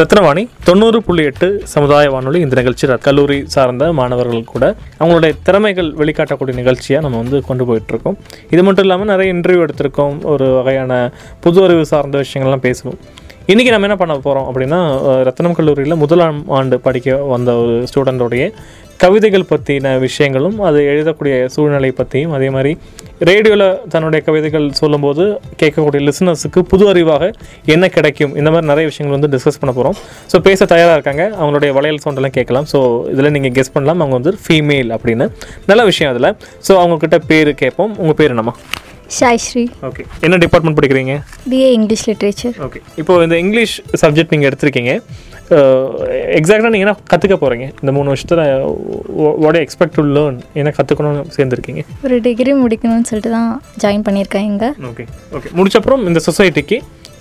[0.00, 4.64] ரத்னவாணி தொண்ணூறு புள்ளி எட்டு சமுதாய வானொலி இந்த நிகழ்ச்சி கல்லூரி சார்ந்த மாணவர்கள் கூட
[5.00, 8.16] அவங்களுடைய திறமைகள் வெளிக்காட்டக்கூடிய நிகழ்ச்சியாக நம்ம வந்து கொண்டு போயிட்டு இருக்கோம்
[8.50, 10.16] இது மட்டும் இல்லாமல் நிறைய இன்டர்வியூ எடுத்திருக்கோம்.
[10.32, 11.00] ஒரு வகையான
[11.40, 12.98] புது அறிவு சார்ந்த விஷயங்கள்லாம் பேசுவோம்.
[13.50, 14.80] இன்றைக்கி நம்ம என்ன பண்ண போகிறோம் அப்படின்னா
[15.28, 18.44] ரத்னம் கல்லூரியில் முதலாம் ஆண்டு படிக்க வந்த ஒரு ஸ்டூடெண்டோடைய
[19.02, 22.72] கவிதைகள் பற்றின விஷயங்களும் அது எழுதக்கூடிய சூழ்நிலை பற்றியும் அதே மாதிரி
[23.28, 25.24] ரேடியோவில் தன்னுடைய கவிதைகள் சொல்லும்போது
[25.60, 27.24] கேட்கக்கூடிய லிசனர்ஸுக்கு புது அறிவாக
[27.74, 29.96] என்ன கிடைக்கும் இந்த மாதிரி நிறைய விஷயங்கள் வந்து டிஸ்கஸ் பண்ண போகிறோம்
[30.32, 31.24] ஸோ பேச தயாராக இருக்காங்க.
[31.40, 32.68] அவங்களுடைய வளையல் சவுண்டெல்லாம் கேட்கலாம்.
[32.72, 32.80] ஸோ
[33.14, 34.02] இதில் நீங்கள் கெஸ் பண்ணலாம்.
[34.04, 35.28] அவங்க வந்து ஃபீமேல் அப்படின்னு.
[35.72, 36.30] நல்ல விஷயம் அதில்.
[36.68, 37.94] ஸோ அவங்கக்கிட்ட பேர் கேட்போம்.
[38.04, 38.54] உங்கள் பேர் என்னம்மா?
[39.18, 41.14] சாய் ஸ்ரீ ஓகே என்ன டிபார்ட்மெண்ட் படிக்கிறீங்க?
[41.52, 44.92] பிஏ இங்கிலீஷ் லிட்ரேச்சர் ஓகே இப்போ இந்த இங்கிலீஷ் சப்ஜெக்ட் நீங்கள் எடுத்திருக்கீங்க.
[46.38, 48.42] எக்ஸாக்டாக நீங்கள் என்ன கற்றுக்க போகிறீங்க இந்த மூணு வருஷத்தில்
[49.44, 51.82] வாட் எக்ஸ்பெக்ட் டு லேர்ன் என்ன கற்றுக்கணும்னு சேர்ந்துருக்கீங்க?
[52.06, 53.50] ஒரு டிகிரி முடிக்கணும்னு சொல்லிட்டு தான்
[53.84, 54.68] ஜாயின் பண்ணியிருக்கேன் இங்கே.
[54.90, 55.06] ஓகே
[55.38, 56.78] ஓகே முடிச்சப்புறம் இந்த சொசைட்டிக்கு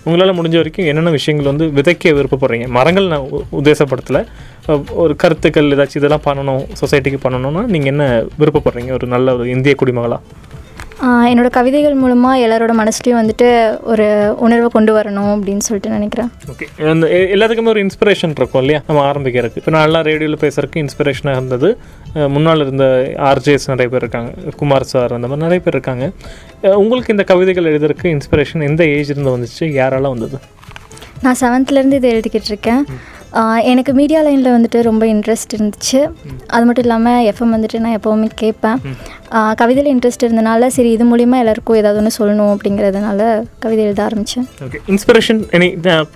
[0.08, 2.68] உங்களால் முடிஞ்ச வரைக்கும் என்னென்ன விஷயங்கள் வந்து விதைக்க விருப்பப்படுறீங்க?
[2.78, 3.26] மரங்கள் நான்
[3.60, 4.20] உத்தேசப்படுத்தல.
[5.04, 8.06] ஒரு கருத்துக்கள் ஏதாச்சும் இதெல்லாம் பண்ணணும் சொசைட்டிக்கு பண்ணணும்னா நீங்கள் என்ன
[8.42, 8.92] விருப்பப்படுறீங்க?
[9.00, 10.20] ஒரு நல்ல ஒரு இந்திய குடிமகளா?
[11.32, 13.48] என்னோட கவிதைகள் மூலமாக எல்லாரோட மனசுலையும் வந்துட்டு
[13.92, 16.30] ஒரு உணர்வை கொண்டு வரணும் அப்படின்னு சொல்லிட்டு நினைக்கிறேன்.
[16.52, 18.82] ஓகே அந்த எல்லாத்துக்குமே ஒரு இன்ஸ்பிரேஷன் இருக்கும் இல்லையா?
[18.88, 19.62] நம்ம ஆரம்பிக்கிறதுக்கு.
[19.62, 21.70] இப்போ நான் ரேடியோவில் பேசுறதுக்கு இன்ஸ்பிரேஷனாக இருந்தது.
[22.36, 22.86] முன்னால் இருந்த
[23.32, 24.32] ஆர்ஜேஸ் நிறைய பேர் இருக்காங்க.
[24.62, 26.12] குமார் சார் அந்த மாதிரி நிறைய பேர் இருக்காங்க.
[26.84, 29.68] உங்களுக்கு இந்த கவிதைகள் எழுதுறதுக்கு இன்ஸ்பிரேஷன் எந்த ஏஜ் இருந்து வந்துச்சு?
[29.82, 30.40] யாரால வந்தது?
[31.22, 32.84] நான் செவன்த்லேருந்து இதை எழுதிக்கிட்டு இருக்கேன்.
[33.72, 36.00] எனக்கு மீடியா லைனில் வந்துட்டு ரொம்ப இன்ட்ரெஸ்ட் இருந்துச்சு.
[36.56, 38.80] அது மட்டும் இல்லாமல் எஃப்எம் வந்துட்டு நான் எப்போவுமே கேட்பேன்.
[39.62, 43.28] கவிதையில் இன்ட்ரெஸ்ட் இருந்தனால சரி இது மூலிமா எல்லாருக்கும் ஏதாவது ஒன்று சொல்லணும் அப்படிங்கிறதுனால
[43.66, 45.70] கவிதை எழுத ஆரம்பித்தேன் ஓகே இன்ஸ்பிரேஷன் எனி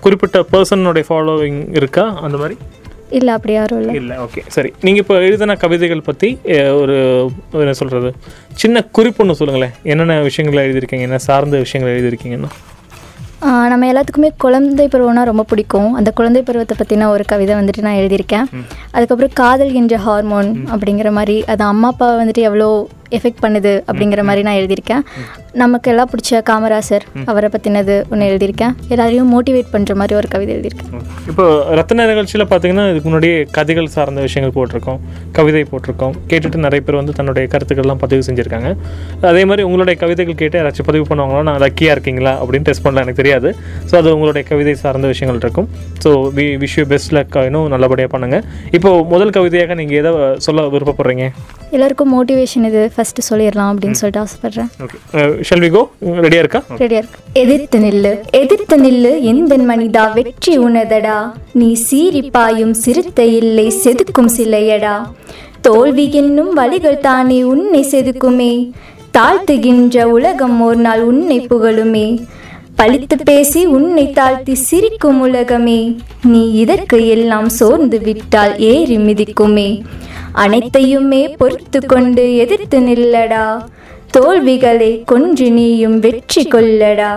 [0.06, 2.56] குறிப்பிட்ட பர்சனுடைய ஃபாலோவிங் இருக்கா அந்த மாதிரி?
[3.18, 3.94] இல்லை அப்படி யாரும் இல்லை.
[4.00, 4.70] இல்லை ஓகே சரி.
[4.84, 6.28] நீங்கள் இப்போ எழுதின கவிதைகள் பற்றி
[6.80, 6.96] ஒரு
[7.64, 8.10] என்ன சொல்கிறது
[8.62, 9.74] சின்ன குறிப்பு ஒன்று சொல்லுங்களேன்.
[9.92, 12.50] என்னென்ன விஷயங்கள் எழுதியிருக்கீங்க என்ன சார்ந்த விஷயங்கள் எழுதியிருக்கீங்கன்னா.
[13.70, 15.88] நம்ம எல்லாத்துக்குமே குழந்தை பருவம்னா ரொம்ப பிடிக்கும்.
[15.98, 18.46] அந்த குழந்தை பருவத்தை பற்றின ஒரு கவிதை வந்துட்டு நான் எழுதியிருக்கேன்.
[18.94, 22.68] அதுக்கப்புறம் காதல் என்ற ஹார்மோன் அப்படிங்கிற மாதிரி அது அம்மா அப்பா வந்துட்டு எவ்வளோ
[23.18, 25.02] எஃபெக்ட் பண்ணுது அப்படிங்கிற மாதிரி நான் எழுதியிருக்கேன்.
[25.62, 28.72] நமக்கு எல்லாம் பிடிச்ச காமராசர் அவரை பற்றினது ஒன்று எழுதியிருக்கேன்.
[28.94, 30.90] எல்லாரையும் மோட்டிவேட் பண்ணுற மாதிரி ஒரு கவிதை எழுதியிருக்கேன்.
[31.30, 31.44] இப்போ
[31.78, 34.98] ரத்ன நிகழ்ச்சியில் பார்த்தீங்கன்னா இதுக்கு முன்னாடியே கதைகள் சார்ந்த விஷயங்கள் போட்டிருக்கோம்
[35.38, 36.14] கவிதை போட்டிருக்கோம்.
[36.30, 38.70] கேட்டுட்டு நிறைய பேர் வந்து தன்னுடைய கருத்துக்கள்லாம் பதிவு செஞ்சுருக்காங்க.
[39.32, 42.34] அதே மாதிரி உங்களுடைய கவிதைகள் கேட்டு யாராச்சும் பதிவு பண்ணுவாங்களா நான் லக்கியாக இருக்கீங்களா?
[42.42, 43.50] அப்படின்னு டெஸ்ட் பண்ணலாம் எனக்கு தெரியாது.
[43.90, 45.68] ஸோ அது உங்களுடைய கவிதை சார்ந்த விஷயங்கள் இருக்கும்.
[46.04, 48.44] So we wish you best luck இன்னும் நல்லபடியாக பண்ணுங்கள்
[48.78, 50.12] இப்போ முதல் கவிதையாக நீங்கள் எதை
[50.46, 51.26] சொல்ல விருப்பப்படுறீங்க?
[51.76, 52.82] எல்லாருக்கும் மோட்டிவேஷன் இது.
[52.96, 55.70] ஃபஸ்ட்டு சொல்லிடலாம் அப்படின்னு சொல்லிட்டு ஆசைப்பட்றேன்.
[55.76, 56.60] கோ ரெடியாக இருக்கா?
[56.82, 57.18] ரெடியா இருக்கு.
[57.42, 58.12] எதிர்த்து நில்லு.
[58.42, 59.12] எதிர்த்து நில்லு.
[59.32, 60.04] எந்த மனிதா?
[60.18, 61.18] வெற்றி உனதடா
[61.52, 64.96] நீ சீரிப்பாயும் சிறுத்தை இல்லை செதுக்கும் சிலையடா.
[65.68, 68.52] தோல்வி என்னும் வழிகள் தானே உன்னை செதுக்குமே.
[69.18, 72.06] தாழ்த்துகின்ற உலகம் ஒரு நாள் உன்னை புகழுமே.
[72.78, 75.78] பழித்து பேசி உன்னை தாழ்த்தி சிரிக்கும் உலகமே.
[76.32, 79.68] நீ இதற்கு எல்லாம் சோர்ந்து விட்டால் ஏறி மிதிக்குமே.
[80.34, 83.46] அனைத்தையுமே பொறுத்து கொண்டு எதிர்த்து நில்லடா.
[84.10, 87.12] தோல்விகளை கொன்று நீயும் வெற்றி கொள்ளடா.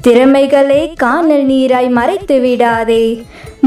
[0.00, 3.04] திறமைகளை காணல் நீராய் மறைத்து விடாதே.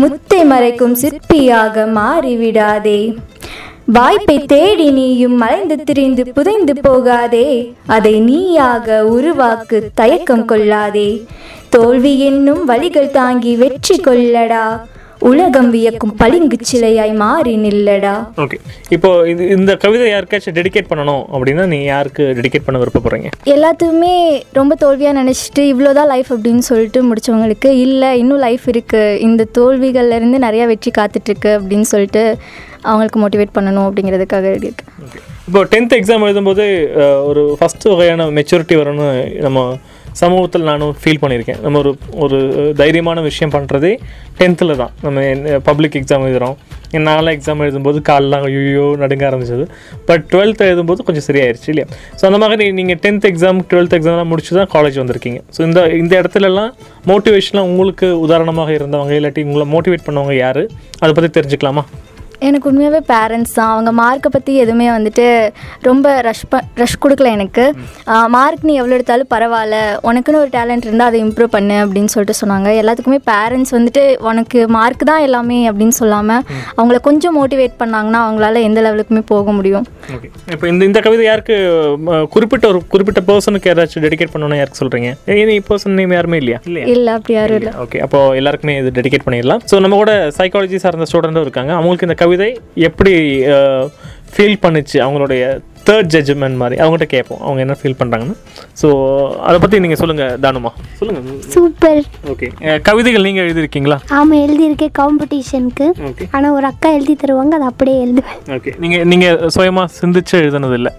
[0.02, 3.00] முத்தை மறைக்கும் சிற்பியாக மாறிவிடாதே
[3.94, 7.48] வாய்ப்பை தேடி நீயும் மறைந்து திரிந்து புதைந்து போகாதே.
[7.86, 11.10] அதை நீயாக உருவாக்கு தயக்கம் கொள்ளாதே.
[11.70, 14.66] தோல்வி என்னும் வழிகள் தாங்கி வெற்றி கொள்ளடா.
[15.22, 18.14] உலகம் வியக்கும் பளிங்கு சிலையாய் மாறி நில்லடா.
[18.38, 18.58] ஓகே
[18.90, 23.30] இப்போ இது இந்த கவிதை யாருக்காச்சும் டெடிகேட் பண்ணணும் அப்படின்னா நீ யாருக்கு டெடிகேட் பண்ண விருப்பப்படுறீங்க?
[23.54, 24.14] எல்லாத்துக்குமே
[24.54, 30.40] ரொம்ப தோல்வியாக நினச்சிட்டு இவ்வளோதான் லைஃப் அப்படின்னு சொல்லிட்டு முடிச்சவங்களுக்கு இல்லை இன்னும் லைஃப் இருக்குது இந்த தோல்விகள்ல இருந்து
[30.40, 32.24] நிறையா வெற்றி காத்துட்ருக்கு அப்படின்னு சொல்லிட்டு
[32.84, 34.94] அவங்களுக்கு மோட்டிவேட் பண்ணணும் அப்படிங்கிறதுக்காக எழுதியிருக்கேன்
[35.48, 36.64] இப்போ டென்த் எக்ஸாம் எழுதும்போது
[37.26, 39.08] ஒரு ஃபஸ்ட்டு வகையான மெச்சூரிட்டி வரும்னு
[39.40, 39.60] நம்ம
[40.22, 41.60] சமூகத்தில் நானும் ஃபீல் பண்ணியிருக்கேன்.
[41.66, 41.92] நம்ம ஒரு
[42.24, 42.38] ஒரு
[42.82, 43.92] தைரியமான விஷயம் பண்ணுறதே
[44.40, 44.94] டென்த்தில் தான்.
[45.06, 46.58] நம்ம பப்ளிக் எக்ஸாம் எழுதுகிறோம்
[47.08, 49.64] நாலாம் எக்ஸாம் எழுதும்போது காலெலாம் ஐயோ நடுங்க ஆரம்பிச்சது.
[50.10, 51.88] பட் டுவெல்த் எழுதும்போது கொஞ்சம் சரியாயிருச்சு இல்லையா?
[52.20, 55.40] ஸோ அந்த மாதிரி நீங்கள் டென்த் எக்ஸாம் டுவெல்த் எக்ஸாம்லாம் முடிச்சு தான் காலேஜ் வந்திருக்கீங்க.
[55.56, 56.72] ஸோ இந்த இந்த இடத்துலலாம்
[57.12, 60.64] மோட்டிவேஷனாக உங்களுக்கு உதாரணமாக இருந்தவங்க இல்லாட்டி உங்களை மோட்டிவேட் பண்ணவங்க யார்?
[61.04, 61.86] அதை பற்றி தெரிஞ்சுக்கலாமா?
[62.46, 63.72] எனக்கு உண்மையாகவே பேரண்ட்ஸ் தான்.
[63.74, 65.26] அவங்க மார்க்கை பற்றி எதுவுமே வந்துட்டு
[65.88, 67.64] ரொம்ப ரஷ் ப ரஷ் கொடுக்கல எனக்கு.
[68.36, 69.78] மார்க் நீ எவ்வளோ எடுத்தாலும் பரவாயில்ல.
[70.10, 72.70] உனக்குன்னு ஒரு டேலண்ட் இருந்தால் அதை இம்ப்ரூவ் பண்ணு அப்படின்னு சொல்லிட்டு சொன்னாங்க.
[72.82, 76.44] எல்லாத்துக்குமே பேரண்ட்ஸ் வந்துட்டு உனக்கு மார்க் தான் எல்லாமே அப்படின்னு சொல்லாமல்
[76.78, 79.88] அவங்கள கொஞ்சம் மோட்டிவேட் பண்ணாங்கன்னா அவங்களால எந்த லெவலுக்குமே போக முடியும்.
[80.18, 80.30] ஓகே.
[80.56, 81.58] இப்போ இந்த இந்த கவிதை யாருக்கு
[82.36, 85.10] குறிப்பிட்ட ஒரு குறிப்பிட்ட பர்சனுக்கு யாராச்சும் டெடிகேட் பண்ணணும்னு யாருக்கு சொல்கிறீங்க
[85.42, 86.62] எனி பர்சன் நேம் யாருமே இல்லையா?
[86.70, 86.86] இல்லையா?
[86.94, 87.74] இல்லை அப்படி யாரும் இல்லை.
[87.86, 87.98] ஓகே.
[88.08, 89.64] அப்போ எல்லாருக்குமே இது டெடிகேட் பண்ணிடலாம்.
[89.72, 91.74] ஸோ நம்ம கூட சைக்காலஜி சார்ந்த ஸ்டூடெண்ட்டும் இருக்காங்க.
[91.80, 92.52] அவங்களுக்கு இந்த கவிதை
[92.90, 93.16] எப்படி
[94.36, 95.44] ஃபீல் பண்ணுச்சு அவங்களுடைய
[95.88, 96.76] தேர்ட் ஜட்ஜ்மெண்ட் மாதிரி?
[96.84, 98.34] அவங்ககிட்ட கேட்போம் அவங்க என்ன ஃபீல் பண்ணுறாங்கன்னு
[98.82, 98.88] ஸோ
[99.48, 100.72] அதை பற்றி நீங்கள் சொல்லுங்கள் தானுமா.
[101.00, 102.02] சொல்லுங்கள் சூப்பர்.
[102.32, 102.48] ஓகே
[102.88, 103.98] கவிதைகள் நீங்கள் எழுதியிருக்கீங்களா?
[104.18, 105.88] ஆமாம் எழுதியிருக்கேன் காம்படிஷனுக்கு
[106.36, 108.42] ஆனால் ஒரு அக்கா எழுதி தருவாங்க அதை அப்படியே எழுதுவேன்.
[108.58, 110.94] ஓகே நீங்கள் நீங்கள் சுயமாக சிந்திச்சு எழுதுனது இல்லை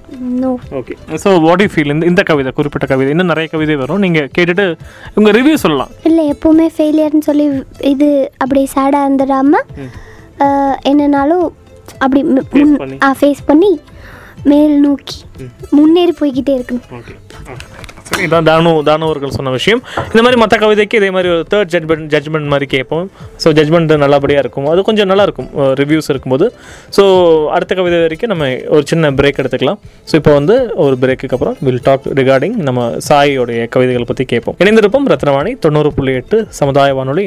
[0.80, 0.96] okay
[1.26, 3.12] so what you feel இந்த இந்த கவிதை குறிப்பிட்ட கவிதை.
[3.16, 4.02] இன்னும் நிறைய கவிதை வரும்.
[4.06, 4.66] நீங்கள் கேட்டுட்டு
[5.18, 5.92] உங்கள் ரிவ்யூ சொல்லலாம்.
[6.10, 7.48] இல்லை எப்போவுமே ஃபெயிலியர்னு சொல்லி
[7.94, 8.10] இது
[8.42, 9.66] அப்படி சேடாக இருந்துடாமல்
[10.92, 11.46] என்னனாலும்
[12.04, 12.20] அப்படி.
[13.20, 13.72] ஃபேஸ் பண்ணி.
[14.50, 15.18] மேல் நோக்கி
[15.76, 16.84] முன்னேறி போய்கிட்டே இருக்கணும்.
[18.24, 19.80] இதான் தானு தானு அவர்கள் சொன்ன விஷயம்.
[20.10, 23.08] இந்த மாதிரி மற்ற கவிதைக்கு இதே மாதிரி ஒரு தேர்ட் ஜட்மெண்ட் ஜட்மெண்ட் மாதிரி கேட்போம்.
[23.42, 24.68] ஸோ ஜட்மெண்ட் நல்லபடியாக இருக்கும்.
[24.72, 25.50] அது கொஞ்சம் நல்லா இருக்கும்.
[25.80, 26.46] ரிவ்யூஸ் இருக்கும்போது.
[26.96, 27.02] ஸோ
[27.56, 29.80] அடுத்த கவிதை வரைக்கும் நம்ம ஒரு சின்ன பிரேக் எடுத்துக்கலாம்.
[30.10, 34.58] ஸோ இப்போ வந்து ஒரு பிரேக்குக்கு அப்புறம் வில் டாக் ரிகார்டிங் நம்ம சாயோடைய கவிதைகளை பற்றி கேட்போம்.
[34.64, 37.26] இணைந்திருப்போம் ரத்னவாணி தொண்ணூறு புள்ளி எட்டு சமுதாய வானொலி.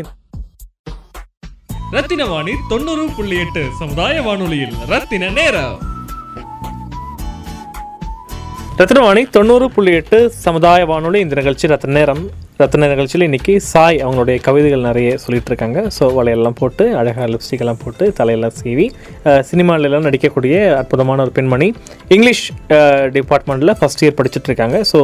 [1.91, 4.73] ரத்தின வாணி தொண்ணூறு புள்ளி எட்டு சமுதாய வானொலியில்.
[4.87, 5.77] ரத்தின நேரம்.
[8.77, 12.29] ரத்னவாணி தொண்ணூறு புள்ளி எட்டு சமுதாய வானொலி இந்த நிகழ்ச்சி ரத்ன நேரம்.
[12.61, 18.05] ரத்ன நிகழ்ச்சியில் இன்னைக்கு சாய் அவங்களுடைய கவிதைகள் நிறைய சொல்லிகிட்டு இருக்காங்க ஸோ வலையெல்லாம் போட்டு அழகாக லிப்ஸ்டிக்கெல்லாம் போட்டு
[18.17, 18.85] தலையெல்லாம் சீவி
[19.25, 19.43] அஹ்,
[20.07, 21.67] நடிக்கக்கூடிய அற்புதமான ஒரு பெண்மணி
[22.09, 22.43] இங்கிலீஷ்
[23.15, 24.77] டிபார்ட்மெண்ட்டில் first year படிச்சுட்ருக்காங்க.
[24.91, 24.99] So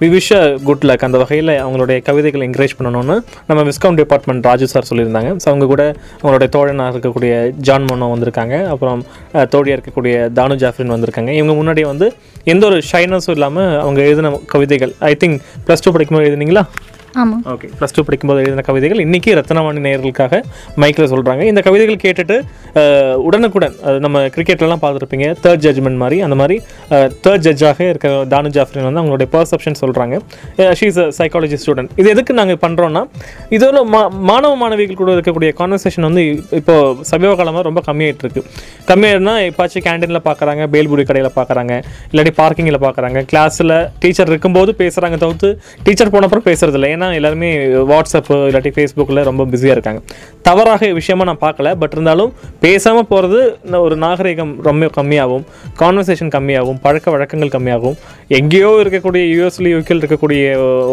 [0.00, 0.30] we wish
[0.64, 3.16] good luck அந்த வகையில் அவங்களுடைய கவிதைகளை என்கரேஜ் பண்ணணும்னு
[3.48, 5.32] நம்ம விஸ்காம் டிபார்ட்மெண்ட் ராஜு சார் சொல்லியிருந்தாங்க.
[5.42, 5.84] ஸோ அவங்க கூட
[6.16, 7.32] அவங்களுடைய தோழனாக இருக்கக்கூடிய
[7.68, 8.54] ஜான் மோனோ வந்திருக்காங்க.
[8.72, 9.02] அப்புறம்
[9.52, 10.06] தோழியாக இருக்கக்கூடிய
[10.38, 11.08] தானு ஜாஃப்ரின் வந்திருக்காங்க.
[11.38, 12.08] இவங்க முன்னாடி வந்து
[12.46, 13.48] எந்த ஒரு ஷைனஸும் இல்லாமல்
[13.80, 15.36] அவங்க எழுதின கவிதைகள் ஐ திங்க்
[15.66, 16.64] ப்ளஸ் டூ படிக்கும்போது எழுதுனீங்களா?
[17.22, 19.00] ஆமாம் ஓகே ப்ளஸ் டூ படிக்கும்போது எழுதின கவிதைகள்.
[19.06, 20.34] இன்றைக்கி ரத்னவாணி நேயர்களுக்காக
[20.82, 22.36] மைக்கில் சொல்கிறாங்க இந்த கவிதைகள் கேட்டுட்டு
[23.28, 25.26] உடனுக்குடன் அது நம்ம கிரிக்கெட்லலாம் பார்த்துருப்பீங்க.
[25.44, 26.56] தேர்ட் ஜட்ஜ்மெண்ட் மாதிரி அந்த மாதிரி
[27.24, 30.20] தேர்ட் ஜட்ஜாக இருக்க தானு ஜாஃப்ரின் வந்து அவங்களுடைய பர்செப்ஷன் சொல்கிறாங்க
[30.80, 33.02] ஷீஸ் அ சைக்காலஜி ஸ்டூடெண்ட் இது எதுக்கு நாங்கள் பண்ணுறோன்னா
[33.58, 36.24] இதோட மா மாணவ மாணவிகள் கூட இருக்கக்கூடிய கான்வர்சேஷன் வந்து
[36.60, 36.76] இப்போ
[37.12, 38.44] சமீப காலமாக ரொம்ப கம்மியாகிட்டு இருக்கு.
[38.92, 41.72] கம்மியாயிருந்தா எப்பாச்சும் கேண்டீனில் பார்க்குறாங்க பேல்புடி கடையில் பார்க்குறாங்க
[42.12, 45.50] இல்லாட்டி பார்க்கிங்கில் பார்க்குறாங்க கிளாஸில் டீச்சர் இருக்கும்போது பேசுகிறாங்க தவிர்த்து
[45.84, 46.88] டீச்சர் போன பேசுறதில்லை.
[47.00, 47.48] ஏன்னா எல்லாருமே
[47.90, 50.00] வாட்ஸ்அப்பு இல்லாட்டி ஃபேஸ்புக்கில் ரொம்ப பிஸியாக இருக்காங்க.
[50.48, 52.30] தவறாக விஷயமா நான் பார்க்கல பட் இருந்தாலும்
[52.64, 53.38] பேசாமல் போகிறது
[53.86, 55.44] ஒரு நாகரிகம் ரொம்ப கம்மியாகும்.
[55.80, 57.96] கான்வர்சேஷன் கம்மியாகும் பழக்க வழக்கங்கள் கம்மியாகும்.
[58.38, 60.42] எங்கேயோ இருக்கக்கூடிய யூஎஸ்ல யூகேல இருக்கக்கூடிய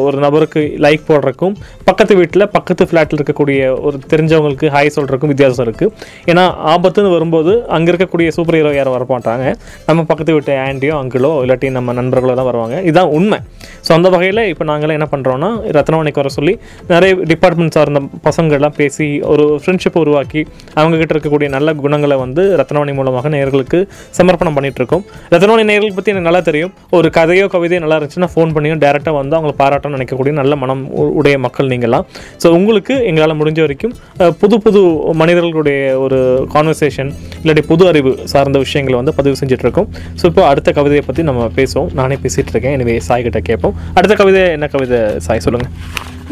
[0.06, 1.56] ஒரு நபருக்கு லைக் போடுறக்கும்
[1.90, 5.92] பக்கத்து வீட்டில் பக்கத்து ஃப்ளாட்டில் இருக்கக்கூடிய ஒரு தெரிஞ்சவங்களுக்கு ஹாய் சொல்கிறக்கும் வித்தியாசம் இருக்குது
[6.32, 6.46] ஏன்னா
[6.76, 9.46] ஆபத்துன்னு வரும்போது அங்கே இருக்கக்கூடிய சூப்பர் ஹீரோ யாரும் வரமாட்டாங்க.
[9.90, 12.78] நம்ம பக்கத்து வீட்டு ஆண்டியோ அங்கிளோ இல்லாட்டி நம்ம நண்பர்களோ தான் வருவாங்க.
[12.88, 13.42] இதுதான் உண்மை.
[13.88, 15.52] ஸோ அந்த வகையில் இப்போ நாங்களே என்ன பண்ணுறோன்னா
[15.98, 16.54] ரத்னவாணிக்கு வர சொல்லி
[16.92, 20.42] நிறைய டிபார்ட்மெண்ட் சார்ந்த பசங்கள்லாம் பேசி ஒரு ஃப்ரெண்ட்ஷிப் உருவாக்கி
[20.80, 23.80] அவங்க கிட்ட இருக்கக்கூடிய நல்ல குணங்களை வந்து ரத்னவாணி மூலமாக நேயர்களுக்கு
[24.20, 26.72] சமர்ப்பணம் பண்ணிட்டு இருக்கோம் ரத்னவாணி நேயர்களுக்கு பற்றி எனக்கு நல்லா தெரியும்.
[26.98, 30.84] ஒரு கதையோ கவிதையோ நல்லா இருந்துச்சுன்னா ஃபோன் பண்ணியும் டேரெக்டாக வந்து அவங்களை பாராட்டணும்னு நினைக்கக்கூடிய நல்ல மனம்
[31.20, 32.06] உடைய மக்கள் நீங்களாம்
[32.44, 33.96] ஸோ உங்களுக்கு எங்களால் முடிஞ்ச வரைக்கும்
[34.44, 34.82] புது புது
[35.24, 36.20] மனிதர்களுடைய ஒரு
[36.56, 37.12] கான்வர்சேஷன்
[37.42, 39.88] இல்லாட்டி புது அறிவு சார்ந்த விஷயங்களை வந்து பதிவு செஞ்சிட்ருக்கோம் இருக்கோம்
[40.20, 41.90] ஸோ இப்போ அடுத்த கவிதையை பற்றி நம்ம பேசுவோம்.
[42.00, 43.76] நானே பேசிகிட்டு இருக்கேன் எனவே சாய் கிட்ட கேட்போம்.
[43.98, 45.72] அடுத்த கவிதை என்ன கவிதை சாய் சொல்லுங்கள்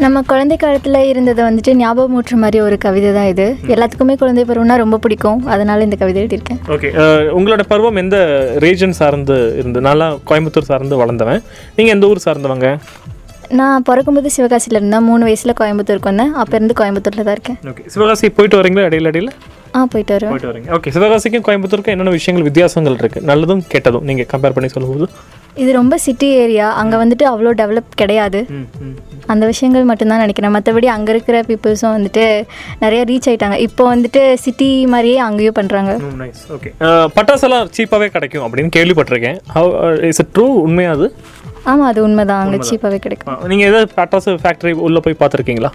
[0.04, 3.46] நம்ம குழந்தை காலத்தில் இருந்ததை வந்துட்டு ஞாபகமூற்ற மாதிரி ஒரு கவிதை தான் இது.
[3.74, 5.38] எல்லாத்துக்குமே குழந்தை பருவம்னா ரொம்ப பிடிக்கும்.
[5.52, 6.60] அதனால இந்த கவிதை எழுதியிருக்கேன்.
[6.74, 6.88] ஓகே
[7.38, 8.16] உங்களோட பருவம் எந்த
[8.64, 11.40] ரீஜன் சார்ந்து இருந்து நல்லா கோயம்புத்தூர் சார்ந்து வளர்ந்தவன்.
[11.78, 12.70] நீங்கள் எந்த ஊர் சார்ந்தவங்க?
[13.60, 15.06] நான் பிறக்கும்போது சிவகாசியில் இருந்தேன்.
[15.08, 16.32] மூணு வயசில் கோயம்புத்தூருக்கு வந்தேன்.
[16.42, 17.58] அப்போ இருந்து கோயம்புத்தூரில் தான் இருக்கேன்.
[17.72, 19.32] ஓகே சிவகாசி போயிட்டு வரீங்களா இடையில இடையில?
[19.76, 20.32] ஆ போயிட்டு வருவேன்.
[20.34, 20.70] போயிட்டு வரீங்க.
[20.76, 25.08] ஓகே சிவகாசிக்கும் கோயம்புத்தூருக்கும் என்னென்ன விஷயங்கள் வித்தியாசங்கள் இருக்குது நல்லதும் கெட்டதும் நீங்கள் கம்பேர் பண்ணி சொல்லும்போது.
[25.62, 28.40] இது ரொம்ப சிட்டி ஏரியா அங்கே வந்துட்டு அவ்வளோ டெவலப் கிடையாது.
[29.32, 30.52] அந்த விஷயங்கள் மட்டும்தான் நினைக்கிறேன்.
[30.56, 32.24] மற்றபடி அங்கே இருக்கிற பீப்புள்ஸும் வந்துட்டு
[32.82, 33.56] நிறைய ரீச் ஆயிட்டாங்க.
[33.66, 35.92] இப்போ வந்துட்டு சிட்டி மாதிரியே அங்கேயும் பண்ணுறாங்க
[36.56, 36.70] ஓகே
[37.16, 39.40] பட்டாசெல்லாம் சீப்பாகவே கிடைக்கும் அப்படின்னு கேள்விப்பட்டிருக்கேன்.
[39.56, 39.72] ஹவ்
[40.10, 41.08] இஸ் இட் ட்ரூ உண்மையா அது?
[41.70, 42.42] ஆமாம் அது உண்மைதான்.
[42.44, 43.38] அங்கே சீப்பாகவே கிடைக்கும்.
[43.52, 45.72] நீங்கள் ஏதாவது பட்டாசு ஃபேக்ட்ரி உள்ளே போய் பார்த்துருக்கீங்களா?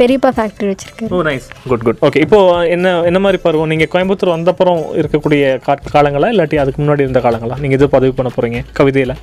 [0.00, 1.10] பெரியப்பா ஃபேக்ட்ரி வச்சுருக்காரு.
[1.16, 3.70] Oh nice good good okay இப்போ uh, என்ன என்ன மாதிரி பருவம்?
[3.72, 6.30] நீங்கள் கோயம்புத்தூர் வந்தப்புறம் இருக்கக்கூடிய கா காலங்களா?
[6.34, 7.58] இல்லாட்டி அதுக்கு முன்னாடி இருந்த காலங்களா?
[7.64, 9.14] நீங்கள் எது பதிவு பண்ண போகிறீங்க கவிதையில்?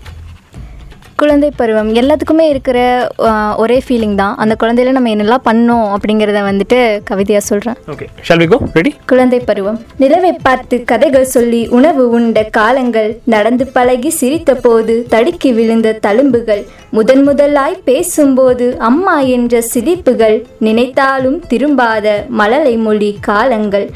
[1.21, 2.77] குழந்தை பருவம் எல்லாத்துக்குமே இருக்கிற
[3.63, 4.33] ஒரே ஃபீலிங் தான்.
[4.43, 6.77] அந்த குழந்தையில நம்ம என்னெல்லாம் பண்ணோம் அப்படிங்கிறத வந்துட்டு
[7.09, 9.77] கவிதையாக சொல்கிறேன் okay shall we go ready குழந்தை பருவம்.
[10.03, 16.63] நிலவை பார்த்து கதைகள் சொல்லி உணவு உண்ட காலங்கள் நடந்து பழகி சிரித்த போது தடுக்கி விழுந்த தழும்புகள்
[16.97, 22.05] முதன் முதலாய் பேசும்போது அம்மா என்ற சிரிப்புகள் நினைத்தாலும் திரும்பாத
[22.41, 23.87] மழலை மொழி காலங்கள்.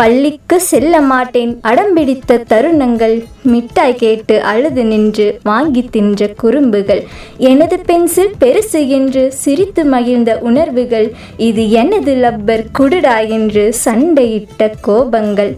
[0.00, 1.60] பள்ளிக்கு செல்ல மாட்டேன்.
[1.62, 3.24] அடம்பிடித்த தருணங்கள்.
[3.42, 7.02] மிட்டாய் கேட்டு அழுது நின்று வாங்கி தின்ற குறும்புகள்.
[7.50, 11.12] எனது பென்சில் பெருசு என்று சிரித்து மகிழ்ந்த உணர்வுகள்.
[11.36, 15.52] இது எனது லப்பர் குடுடா என்று சண்டையிட்ட கோபங்கள்.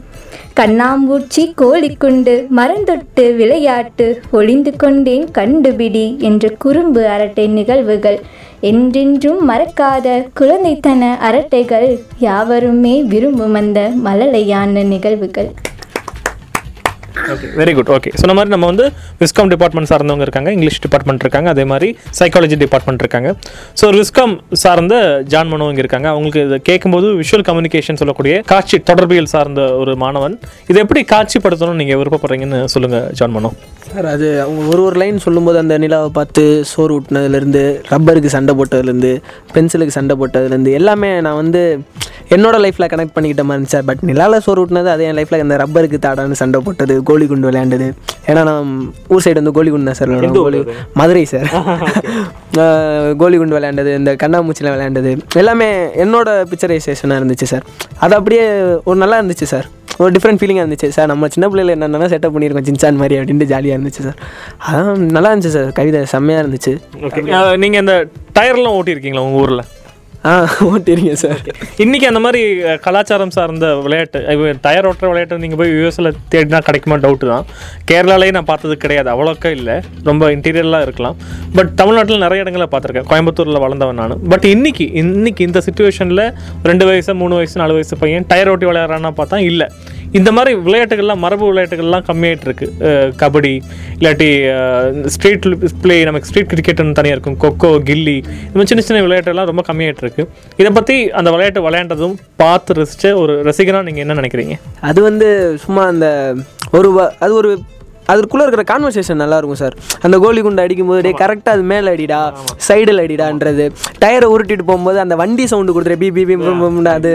[0.61, 8.21] கண்ணாம்பூச்சி கோழிக்குண்டு மரந்தொட்டு விளையாட்டு ஒளிந்து கொண்டேன் கண்டுபிடி என்ற குறும்பு அரட்டை நிகழ்வுகள்.
[8.61, 15.51] என்றென்றும் மறக்காத குழந்தைத்தன அரட்டைகள் யாவருமே விரும்பும் அந்த மழலையான நிகழ்வுகள்.
[17.35, 18.85] ஓகே வெரி குட் ஓகே சொன்ன மாதிரி நம்ம வந்து
[19.23, 23.29] விஸ்காம் டிபார்ட்மெண்ட் சார்ந்தவங்க இருக்காங்க இங்கிலீஷ் டிபார்ட்மெண்ட் இருக்காங்க அதே மாதிரி சைக்காலஜி டிபார்ட்மெண்ட் இருக்காங்க.
[23.81, 24.35] ஸோ விஸ்காம்
[24.65, 24.95] சார்ந்த
[25.33, 26.09] ஜான் மனோ இங்கே இருக்காங்க.
[26.15, 30.37] அவங்களுக்கு இதை கேட்கும்போது விஷுவல் கம்யூனிகேஷன் சொல்லக்கூடிய காட்சி தொடர்பியல் சார்ந்த ஒரு மாணவன்.
[30.71, 33.51] இதை எப்படி காட்சிப்படுத்தணும்னு நீங்கள் விருப்பப்படுறீங்கன்னு சொல்லுங்கள் ஜான் மனோ
[33.91, 39.13] சார் அது அவங்க ஒரு ஒரு லைன் சொல்லும்போது அந்த நிலாவை பார்த்து சோறு ஊட்டினதுலேருந்து ரப்பருக்கு சண்டை போட்டதுலேருந்து
[39.55, 41.63] பென்சிலுக்கு சண்டை போட்டதுலேருந்து எல்லாமே நான் வந்து
[42.35, 45.99] என்னோட லைஃப்பில் கனெக்ட் பண்ணிக்கிட்ட மாதிரி இருந்துச்சு பட் நிலாவில் சோறு ஊட்டினது அதே என் லைஃப்பில் அந்த ரப்பருக்கு
[46.05, 47.89] தாடான்னு சண்டை போட்டது கோல் குண்டு விளையாண்டது.
[48.31, 48.71] ஏன்னா நான்
[49.15, 50.61] ஊர் சைடு வந்து கோலி குண்டு தான் சார் விளையாடுவோம் கோலி
[51.01, 51.49] மதுரை சார்
[53.23, 55.13] கோலி குண்டு விளையாண்டது இந்த கண்ணாமூச்சியில் விளையாண்டது
[55.43, 55.69] எல்லாமே
[56.05, 57.67] என்னோட பிக்சரைசேஷனாக இருந்துச்சு சார்
[58.07, 58.47] அது அப்படியே
[58.91, 59.69] ஒரு நல்லா இருந்துச்சு சார்
[60.03, 60.89] ஒரு டிஃப்ரெண்ட் ஃபீலிங்காக இருந்துச்சு.
[60.97, 64.19] சார் நம்ம சின்ன பிள்ளைல என்னென்ன செட்டப் பண்ணியிருக்கோம் சின்சான் மாதிரி அப்படின்ட்டு ஜாலியாக இருந்துச்சு சார்
[64.69, 66.73] அதான் நல்லா இருந்துச்சு சார் கவிதை செம்மையாக இருந்துச்சு.
[67.65, 67.97] நீங்கள் இந்த
[68.39, 69.63] டயர்லாம் ஓட்டியிருக்கீங்களா உங்கள் ஊரில்?
[70.29, 71.39] ஆ ஓட்டிருங்க சார்.
[71.83, 72.41] இன்னைக்கு அந்த மாதிரி
[72.87, 74.19] கலாச்சாரம் சார்ந்த விளையாட்டு
[74.65, 76.97] டயர் ஓட்டுற விளையாட்டு நீங்கள் போய் யூஎஸில் தேடினா கிடைக்குமா?
[77.05, 77.45] டவுட்டு தான்.
[77.91, 79.09] கேரளாலேயே நான் பார்த்தது கிடையாது.
[79.13, 79.77] அவ்வளோக்கா இல்லை.
[80.09, 81.17] ரொம்ப இன்டீரியர்லாம் இருக்கலாம்.
[81.55, 83.09] பட் தமிழ்நாட்டில் நிறைய இடங்களில் பார்த்துருக்கேன்.
[83.13, 84.29] கோயம்புத்தூரில் வளர்ந்தவன் நான்.
[84.29, 86.25] பட் இன்னைக்கு இன்னைக்கு இந்த சுச்சுவேஷனில்
[86.63, 89.69] ரெண்டு வயசு மூணு வயசு நாலு வயசு பையன் டயர் ஓட்டி விளையாடுறான்னா பார்த்தா இல்லை.
[90.13, 92.67] இந்த மாதிரி விளையாட்டுகள்லாம் மரபு விளையாட்டுகள்லாம் கம்மியாயிட்டு இருக்கு
[93.17, 93.53] கபடி
[93.99, 94.29] இல்லாட்டி
[95.07, 95.47] ஸ்ட்ரீட்
[95.83, 97.39] பிளே நமக்கு ஸ்ட்ரீட் கிரிக்கெட்னு தனியாக இருக்கும்.
[97.41, 100.25] கொக்கோ கில்லி இந்த மாதிரி சின்ன சின்ன விளையாட்டுலாம் ரொம்ப கம்மியாயிட்டு இருக்கு
[100.57, 104.57] இதை பற்றி அந்த விளையாட்டு விளையாண்டதும் பார்த்து ரசிச்ச ஒரு ரசிகனாக நீங்கள் என்ன நினைக்கிறீங்க?
[104.81, 106.07] அது வந்து சும்மா அந்த
[106.73, 107.51] ஒரு வ- அது ஒரு
[108.07, 112.21] அதுக்குள்ளே இருக்கிற கான்வர்சேஷன் நல்லா இருக்கும் சார் அந்த கோலி குண்டு அடிக்கும்போது டே கரெக்டாக அது மேலே அடிடா
[112.67, 113.65] சைடில் அடிடான்றது
[114.03, 116.37] டயரை உருட்டிட்டு போகும்போது அந்த வண்டி சவுண்டு கொடுத்துரு பி பி
[116.95, 117.13] அது.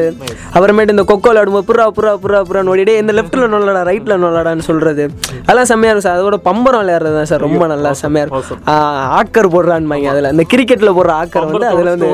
[0.55, 5.05] அப்புறமேட்டு இந்த கொக்கோ விளாடும்போது புறா புறா புறா புறான்னு ஓடிடே இந்த லெஃப்ட்டில் நொல்லடா ரைட்டில் நொல்லடான்னு சொல்கிறது
[5.41, 8.61] அதெல்லாம் செம்மையாக இருக்கும் சார் அதோட பம்பரம் விளையாடுறது தான் சார் ரொம்ப நல்லா செம்மையாக இருக்கும்.
[9.19, 10.31] ஆக்கர் போடுறான்னு அதில்.
[10.33, 12.09] இந்த கிரிக்கெட்டில் போடுற ஆக்கர் வந்து அதில் வந்து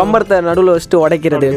[0.00, 1.50] பம்பரத்தை நடுவில் வச்சுட்டு உடைக்கிறது.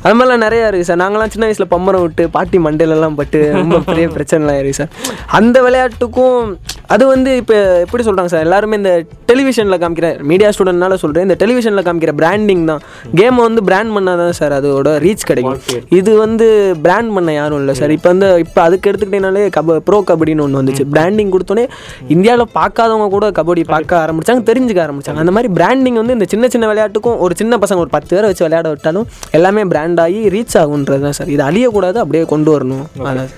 [0.00, 4.04] அது மாதிரிலாம் நிறையா இருக்குது சார் நாங்களாம் சின்ன வயசில் பம்பரம் விட்டு பாட்டி மண்டையிலலாம் பட்டு ரொம்ப பெரிய
[4.08, 4.90] பிரச்சனைலாம் இருக்குது சார்
[5.38, 6.42] அந்த இந்த விளையாட்டுக்கும்
[6.94, 8.92] அது வந்து இப்போ எப்படி சொல்கிறாங்க சார் எல்லாருமே இந்த
[9.30, 12.80] டெலிவிஷனில் காமிக்கிற மீடியா ஸ்டூடெண்ட்னால சொல்கிறேன் இந்த டெலிவிஷனில் காமிக்கிற பிராண்டிங் தான்.
[13.18, 15.58] கேமை வந்து பிராண்ட் பண்ணால் தான் சார் அதோட ரீச் கிடைக்கும்.
[15.98, 16.46] இது வந்து
[16.84, 20.86] பிராண்ட் பண்ண யாரும் இல்லை சார் இப்போ வந்து இப்போ அதுக்கு எடுத்துக்கிட்டீங்கனாலே கப ப்ரோ கபடின்னு ஒன்று வந்துச்சு.
[20.94, 21.66] பிராண்டிங் கொடுத்தோன்னே
[22.16, 26.72] இந்தியாவில் பார்க்காதவங்க கூட கபடி பார்க்க ஆரம்பிச்சாங்க தெரிஞ்சுக்க ஆரம்பித்தாங்க அந்த மாதிரி பிராண்டிங் வந்து இந்த சின்ன சின்ன
[26.72, 29.06] விளையாட்டுக்கும் ஒரு சின்ன பசங்க ஒரு பத்து பேரை வச்சு விளையாட விட்டாலும்
[29.40, 32.84] எல்லாமே பிராண்ட் ஆகி ரீச் ஆகுன்றது தான் சார் இது அழியக்கூடாது அப்படியே கொண்டு வரணும்.
[33.10, 33.30] அதான்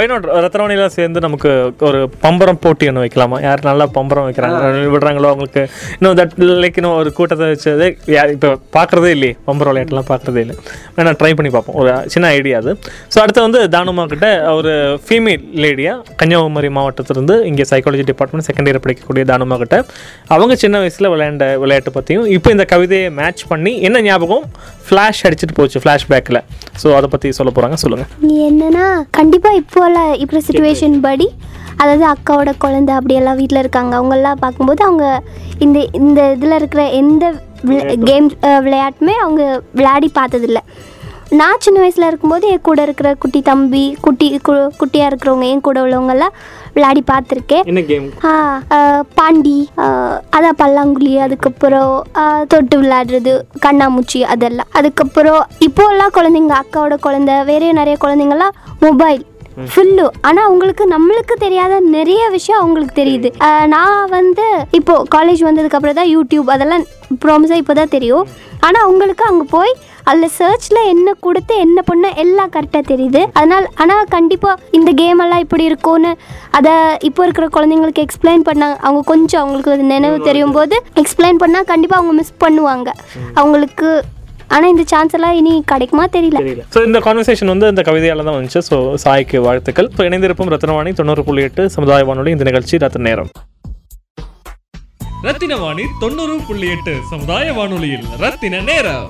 [0.00, 1.39] ஒய்நாட் ரத்னவாணிலாம் சேர்ந்து நமக்கு
[1.88, 3.36] ஒரு பம்பரம் போட்டி ஒன்று வைக்கலாமா?
[3.46, 4.58] யார் நல்லா பம்பரம் வைக்கிறாங்க?
[4.94, 5.62] விடுறாங்களோ அவங்களுக்கு?
[5.98, 9.34] இன்னும் தட் லைக் இன்னும் ஒரு கூட்டத்தை வச்சது யார் இப்போ பார்க்குறதே இல்லையே.
[9.48, 10.56] பம்பரம் விளையாட்டுலாம் பார்க்குறதே இல்லை.
[10.96, 11.78] வேணா ட்ரை பண்ணி பார்ப்போம்.
[11.82, 12.72] ஒரு சின்ன ஐடியா அது.
[13.14, 14.28] ஸோ அடுத்து வந்து தானுமா கிட்ட
[14.58, 14.74] ஒரு
[15.06, 19.76] ஃபீமேல் லேடியாக கன்னியாகுமரி மாவட்டத்திலிருந்து இங்கே சைக்காலஜி டிபார்ட்மெண்ட் செகண்ட் இயர் படிக்கக்கூடிய தானுமா கிட்ட
[20.34, 24.44] அவங்க சின்ன வயசில் விளையாண்ட விளையாட்டு பற்றியும் இப்போ இந்த கவிதையை மேட்ச் பண்ணி என்ன ஞாபகம்?
[24.88, 26.40] ஃப்ளாஷ் அடிச்சிட்டு போச்சு ஃப்ளாஷ்பேக்கில்
[26.82, 28.86] ஸோ அதை பற்றி சொல்ல போகிறாங்க சொல்லுங்கள் நீ என்னன்னா
[29.18, 31.28] கண்டிப்பாக இப்போல இப்போ சுச்சுவேஷன் படி
[31.76, 33.96] அதாவது அக்காவோட குழந்தை அப்படியெல்லாம் வீட்டில் இருக்காங்க.
[33.96, 35.22] அவங்கெல்லாம் பார்க்கும்போது அவங்க
[35.58, 37.24] இந்த இந்த இதில் இருக்கிற எந்த
[38.04, 40.56] கேம் விளையாட்டுமே அவங்க விளையாடி பார்த்ததில்ல.
[41.32, 45.80] நான் சின்ன வயசில் இருக்கும்போது என் கூட இருக்கிற குட்டி தம்பி குட்டி கு- குட்டியாக இருக்கிறவங்க என் கூட
[45.80, 46.34] உள்ளவங்கெல்லாம்
[46.74, 48.10] விளையாடி பார்த்துருக்கேன்.
[49.14, 49.68] பாண்டி
[50.32, 52.06] அதான் பல்லாங்குழி அதுக்கப்புறம்
[52.48, 53.34] தொட்டு விளையாடுறது
[53.66, 54.66] கண்ணாமூச்சி அதெல்லாம்.
[54.72, 59.24] அதுக்கப்புறம் இப்போல்லாம் குழந்தைங்க அக்காவோட குழந்தை வேற நிறைய குழந்தைங்கலாம் மொபைல்
[59.72, 63.28] ஃபுல்லு ஆனால் அவங்களுக்கு நம்மளுக்கு தெரியாத நிறைய விஷயம் அவங்களுக்கு தெரியுது.
[63.74, 64.46] நான் வந்து
[64.78, 66.84] இப்போ காலேஜ் வந்ததுக்கு அப்புறம் தான் யூடியூப் அதெல்லாம்
[67.24, 68.26] ப்ராமிஸாக இப்போ தான் தெரியும்.
[68.66, 69.72] ஆனால் அவங்களுக்கு அங்கே போய்
[70.10, 73.20] அதில் சர்ச்சில் என்ன கொடுத்து என்ன பண்ண எல்லாம் கரெக்டாக தெரியுது.
[73.38, 76.12] அதனால் ஆனால் கண்டிப்பாக இந்த கேம் எல்லாம் இப்படி இருக்கும்னு
[76.58, 76.72] அதை
[77.08, 82.14] இப்போ இருக்கிற குழந்தைங்களுக்கு எக்ஸ்பிளைன் பண்ணாங்க அவங்க கொஞ்சம் அவங்களுக்கு நினைவு தெரியும் போது எக்ஸ்பிளைன் பண்ணால் கண்டிப்பாக அவங்க
[82.20, 82.88] மிஸ் பண்ணுவாங்க.
[83.42, 83.90] அவங்களுக்கு
[84.54, 86.40] ஆனால் இந்த சான்ஸ் எல்லாம் இனி கிடைக்குமா தெரியல.
[86.74, 88.60] ஸோ இந்த கான்வர்சேஷன் வந்து இந்த கவிதையால தான் வந்துச்சு.
[88.70, 89.88] ஸோ சாய்க்கு வாழ்த்துக்கள்.
[89.96, 92.32] ஸோ இணைந்திருப்போம் ரத்னவாணி தொண்ணூறு புள்ளி எட்டு சமுதாய வானொலி.
[92.36, 93.30] இந்த நிகழ்ச்சி ரத்த நேரம்.
[95.28, 99.08] ரத்தின வாணி தொண்ணூறு புள்ளி எட்டு சமுதாய வானொலியில் ரத்தின நேரம்.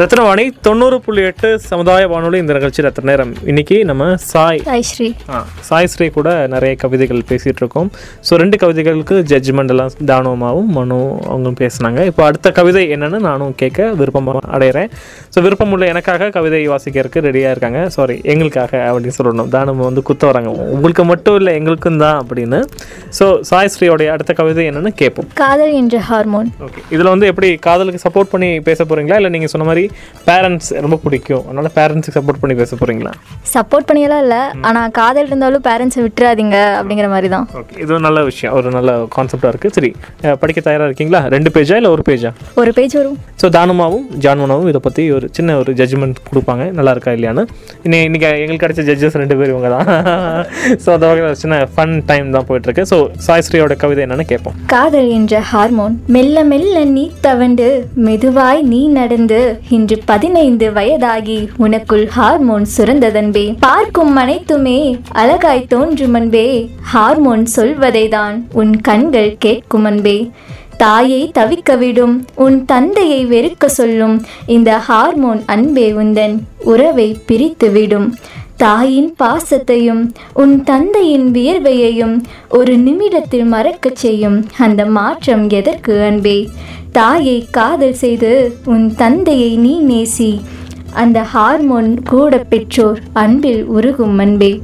[0.00, 3.32] ரத்னவாணி தொண்ணூறு புள்ளி எட்டு சமுதாய வானொலி இந்த நிகழ்ச்சி ரத்த நேரம்?
[3.50, 4.60] இன்னைக்கு நம்ம சாய்.
[4.68, 5.08] தாய் ஸ்ரீ.
[5.30, 5.38] ஆ,
[5.68, 7.88] சாய் ஸ்ரீ கூட நிறைய கவிதைகள் பேசிகிட்டு இருக்கோம்.
[8.26, 10.98] ஸோ ரெண்டு கவிதைகளுக்கு ஜட்ஜ்மெண்ட் எல்லாம் தானவமாகவும் மனு
[11.30, 12.04] அவங்களும் பேசுனாங்க.
[12.10, 14.88] இப்போ அடுத்த கவிதை என்னன்னு நானும் கேட்க விருப்பம் அடைகிறேன்
[15.34, 17.82] ஸோ விருப்பம் உள்ள எனக்காக கவிதை வாசிக்கிறதுக்கு ரெடியாக இருக்காங்க.
[17.96, 19.50] சாரி எங்களுக்காக அப்படின்னு சொல்லணும்.
[19.56, 20.52] தானம் வந்து குத்த வராங்க.
[20.76, 22.60] உங்களுக்கு மட்டும் இல்லை எங்களுக்கும் தான் அப்படின்னு.
[23.20, 25.30] ஸோ சாய் ஸ்ரீயோடைய அடுத்த கவிதை என்னன்னு கேட்போம்.
[25.42, 29.68] காதல் என்ற ஹார்மோன் ஓகே இதில் வந்து எப்படி காதலுக்கு சப்போர்ட் பண்ணி பேச போகிறீங்களா இல்லை நீங்கள் சொன்ன
[29.70, 29.86] மாதிரி
[30.28, 31.44] பேரண்ட்ஸ் ரொம்ப பிடிக்கும்.
[31.48, 33.12] அதனால பேரண்ட்ஸுக்கு சப்போர்ட் பண்ணி பேச போகிறீங்களா
[33.54, 34.40] சப்போர்ட் பண்ணியெல்லாம் இல்லை.
[34.68, 38.54] ஆனால் காதல் இருந்தாலும் பேரண்ட்ஸை விட்டுறாதீங்க அப்படிங்கிற மாதிரி தான் ஓகே இது ஒரு நல்ல விஷயம்.
[38.58, 39.90] ஒரு நல்ல கான்செப்டாக இருக்குது சரி.
[40.42, 41.22] படிக்க தயாராக இருக்கீங்களா?
[41.36, 42.32] ரெண்டு பேஜா இல்லை ஒரு பேஜா?
[42.62, 43.18] ஒரு பேஜ் வரும்.
[43.42, 46.64] ஸோ தானுமாவும் ஜான்வனாவும் இதை பற்றி ஒரு சின்ன ஒரு ஜட்ஜ்மெண்ட் கொடுப்பாங்க.
[46.78, 47.44] நல்லா இருக்கா இல்லையான்னு.
[47.86, 49.88] இன்னைக்கு இன்னைக்கு எங்களுக்கு கிடைச்ச ஜட்ஜஸ் ரெண்டு பேர் இவங்க தான்
[50.84, 52.84] ஸோ அந்த வகையில் சின்ன ஃபன் டைம் தான் போயிட்டுருக்கு.
[52.92, 54.56] ஸோ சாய்ஸ்ரீயோட கவிதை என்னன்னு கேட்போம்.
[54.74, 57.68] காதல் என்ற ஹார்மோன் மெல்ல மெல்ல நீ தவண்டு
[58.08, 59.40] மெதுவாய் நீ நடந்து
[59.80, 63.56] இன்று பதினைந்து வயதாகி உனக்குள் ஹார்மோன் சுரந்ததன்பே.
[63.60, 66.70] பார்க்கும் அனைத்துமே அழகாய் தோன்றும் அன்பே.
[66.80, 70.30] ஹார்மோன் சொல்வதைதான் உன் கண்கள் கேட்கும் அன்பே.
[70.76, 78.14] தாயை தவிக்க விடும் உன் தந்தையை வெறுக்க சொல்லும் இந்த ஹார்மோன் அன்பே உந்தன் உறவை பிரித்து விடும்.
[78.56, 86.48] தாயின் பாசத்தையும் உன் தந்தையின் வியர்வையையும் ஒரு நிமிடத்தில் மறக்கச் செய்யும் அந்த மாற்றம் எதற்கு அன்பே?
[86.92, 90.40] தாயை காதல் செய்து உன் தந்தையை நீ நேசி.
[90.92, 94.60] அந்த ஹார்மோன் கூட பெற்றோர் அன்பில் உருகும் அன்பே.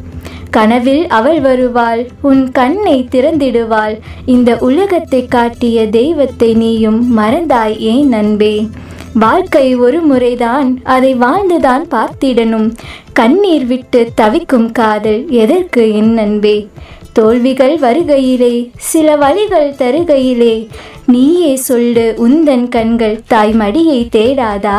[0.50, 3.98] கனவில் அவள் வருவாள் உன் கண்ணை திறந்திடுவாள்.
[4.26, 8.68] இந்த உலகத்தை காட்டிய தெய்வத்தை நீயும் மறந்தாய் ஏன் அன்பே?
[9.14, 12.74] வாழ்க்கை ஒரு முறைதான் அதை வாழ்ந்துதான் பார்த்திடணும்.
[13.12, 16.68] கண்ணீர் விட்டு தவிக்கும் காதல் எதற்கு என் அன்பே?
[17.12, 20.68] தோல்விகள் வருகையிலே சில வழிகள் தருகையிலே.
[21.06, 24.78] நீயே சொல்லு உந்தன் கண்கள் தாய்மடியை தேடாதா?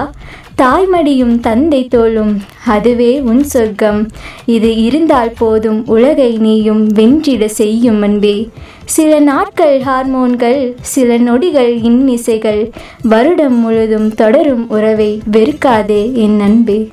[0.58, 4.08] தாய்மடியும் தந்தை தோளும் அதுவே உன் சொர்க்கம்.
[4.46, 8.50] இது இருந்தால் போதும் உலகை நீயும் வென்றிட செய்யும் அன்பே.
[8.86, 16.92] சில நாட்கள் ஹார்மோன்கள் சில நொடிகள் இன்னிசைகள் வருடம் முழுதும் தொடரும் உறவை வெறுக்காதே என் அன்பே.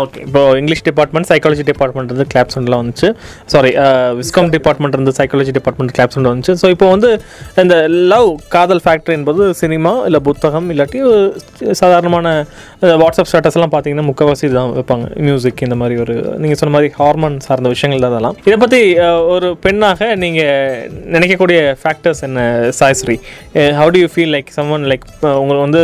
[0.00, 3.08] ஓகே இப்போ இங்கிலீஷ் டிபார்ட்மெண்ட் சைக்காலஜி டிபார்ட்மெண்ட் இருந்து கிளாப்ஸ் ஒன்றில் வந்துச்சு.
[3.52, 3.70] சாரி
[4.18, 6.54] விஸ்காம் டிபார்ட்மெண்ட் இருந்து சைக்காலஜி டிபார்ட்மெண்ட் கிளாப்ஸ் ஒன்று வந்துச்சு.
[6.62, 7.10] ஸோ இப்போ வந்து
[7.62, 7.76] இந்த
[8.12, 11.00] லவ் காதல் ஃபேக்டரி என்பது சினிமா இல்லை புத்தகம் இல்லாட்டி
[11.82, 12.26] சாதாரணமான
[13.02, 15.04] வாட்ஸ்அப் ஸ்டேட்டஸ்லாம் பார்த்தீங்கன்னா முக்கவாசி தான் வைப்பாங்க.
[15.26, 18.38] மியூசிக் இந்த மாதிரி ஒரு நீங்கள் சொன்ன மாதிரி ஹார்மோன் சார்ந்த விஷயங்கள் தான் அதெல்லாம்.
[18.48, 18.80] இதை பற்றி
[19.34, 22.46] ஒரு பெண்ணாக நீங்கள் நினைக்கக்கூடிய ஃபேக்டர்ஸ் என்ன
[22.80, 23.16] Saisri?
[23.78, 25.06] How do you feel like someone like
[25.42, 25.82] உங்களுக்கு வந்து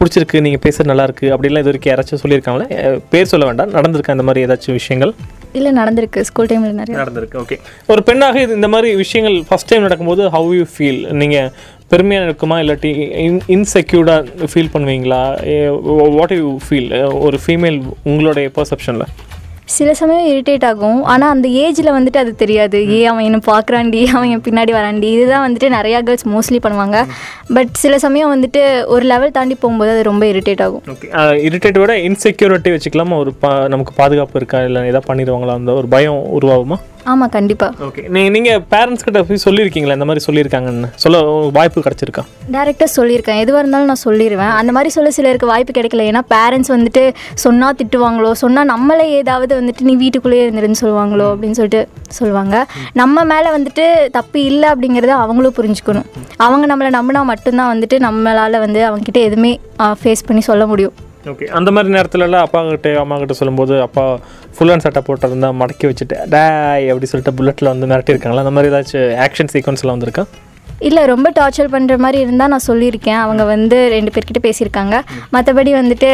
[0.00, 2.68] பிடிச்சிருக்கு நீங்கள் பேசுறது நல்லா இருக்கு அப்படிலாம் இது வரைக்கும் யாராச்சும் சொல்லியிருக்காங்களே?
[3.14, 3.74] பேர் சொல்ல வேண்டாம்.
[3.78, 5.14] நடந்திருக்கா இந்த மாதிரி ஏதாச்சும் விஷயங்கள்?
[5.58, 6.20] இல்லை நடந்திருக்கு.
[6.28, 6.94] ஸ்கூல் டைமில் நிறைய.
[7.02, 7.56] நடந்திருக்கு ஓகே
[7.92, 11.48] ஒரு பெண்ணாக இது இந்த மாதிரி விஷயங்கள் ஃபஸ்ட் டைம் நடக்கும்போது ஹவ் யூ ஃபீல் நீங்கள்
[11.92, 12.90] பெருமையாக இருக்குமா இல்லாட்டி
[13.26, 15.22] இன் இன்செக்யூர்டாக ஃபீல் பண்ணுவீங்களா?
[16.18, 16.90] வாட் யூ ஃபீல்
[17.26, 17.78] ஒரு ஃபீமேல்
[18.10, 19.08] உங்களுடைய பர்செப்ஷனில்
[19.74, 20.98] சில சமயம் இரிட்டேட் ஆகும்.
[21.12, 22.78] ஆனால் அந்த ஏஜில் வந்துட்டு அது தெரியாது.
[22.96, 25.08] ஏ அவன் என்ன பார்க்குறான்டி அவன் என் பின்னாடி வரான்டி.
[25.16, 26.98] இதுதான் வந்துட்டு நிறையா கேர்ள்ஸ் மோஸ்ட்லி பண்ணுவாங்க.
[27.56, 28.62] பட் சில சமயம் வந்துட்டு
[28.94, 30.84] ஒரு லெவல் தாண்டி போகும்போது அது ரொம்ப இரிட்டேட் ஆகும்.
[30.94, 31.08] ஓகே
[31.48, 33.18] இரிட்டேட் விட இன்செக்யூரிட்டி வச்சுக்கலாமா?
[33.24, 34.60] ஒரு பா நமக்கு பாதுகாப்பு இருக்கா?
[34.68, 35.58] இல்லை ஏதாவது பண்ணிடுவாங்களா?
[35.62, 36.78] அந்த ஒரு பயம் உருவாகுமா?
[37.12, 39.96] ஆமாம் கண்டிப்பாக ஓகே நீங்கள் நீங்கள் பேரண்ட்ஸ் கிட்ட போய் சொல்லியிருக்கீங்களா?
[39.98, 40.88] இந்த மாதிரி சொல்லியிருக்காங்கன்னு.
[41.04, 41.18] சொல்ல
[41.56, 42.22] வாய்ப்பு கிடச்சிருக்கா?
[42.54, 43.40] டேரெக்டாக சொல்லியிருக்கேன்.
[43.44, 46.06] எதுவாக இருந்தாலும் நான் சொல்லிடுவேன் அந்த மாதிரி சொல்ல சிலருக்கு வாய்ப்பு கிடைக்கல.
[46.10, 47.04] ஏன்னா பேரண்ட்ஸ் வந்துட்டு
[47.44, 51.82] சொன்னால் திட்டுவாங்களோ சொன்னால் நம்மளே ஏதாவது வந்துட்டு நீ வீட்டுக்குள்ளேயே இருந்துருன்னு சொல்லுவாங்களோ அப்படின்னு சொல்லிட்டு
[52.18, 52.56] சொல்லுவாங்க.
[53.02, 53.86] நம்ம மேலே வந்துட்டு
[54.18, 56.08] தப்பு இல்லை அப்படிங்கிறத அவங்களும் புரிஞ்சுக்கணும்.
[56.46, 59.54] அவங்க நம்மளை நம்பினா மட்டும்தான் வந்துட்டு நம்மளால் வந்து அவங்ககிட்ட எதுவுமே
[60.02, 60.94] ஃபேஸ் பண்ணி சொல்ல முடியும்.
[61.26, 64.04] ஓகே அந்த மாதிரி நேரத்துலலாம் அப்பா கிட்டே அம்மா கிட்ட சொல்லும்போது அப்பா
[64.56, 66.42] ஃபுல் அண்ட் சட்டை போட்டிருந்தா மடக்கி வச்சுட்டு டே
[66.90, 68.44] அப்படி சொல்லிட்டு புல்லட்டில் வந்து மிரட்டியிருக்காங்களா?
[68.46, 70.24] அந்த மாதிரி ஏதாச்சும் ஆக்ஷன் சீக்வன்ஸ்லாம் வந்திருக்கா?
[70.88, 73.20] இல்லை ரொம்ப டார்ச்சர் பண்ணுற மாதிரி இருந்தால் நான் சொல்லியிருக்கேன்.
[73.24, 74.94] அவங்க வந்து ரெண்டு பேர்கிட்ட பேசியிருக்காங்க.
[75.34, 76.10] மற்றபடி வந்துட்டு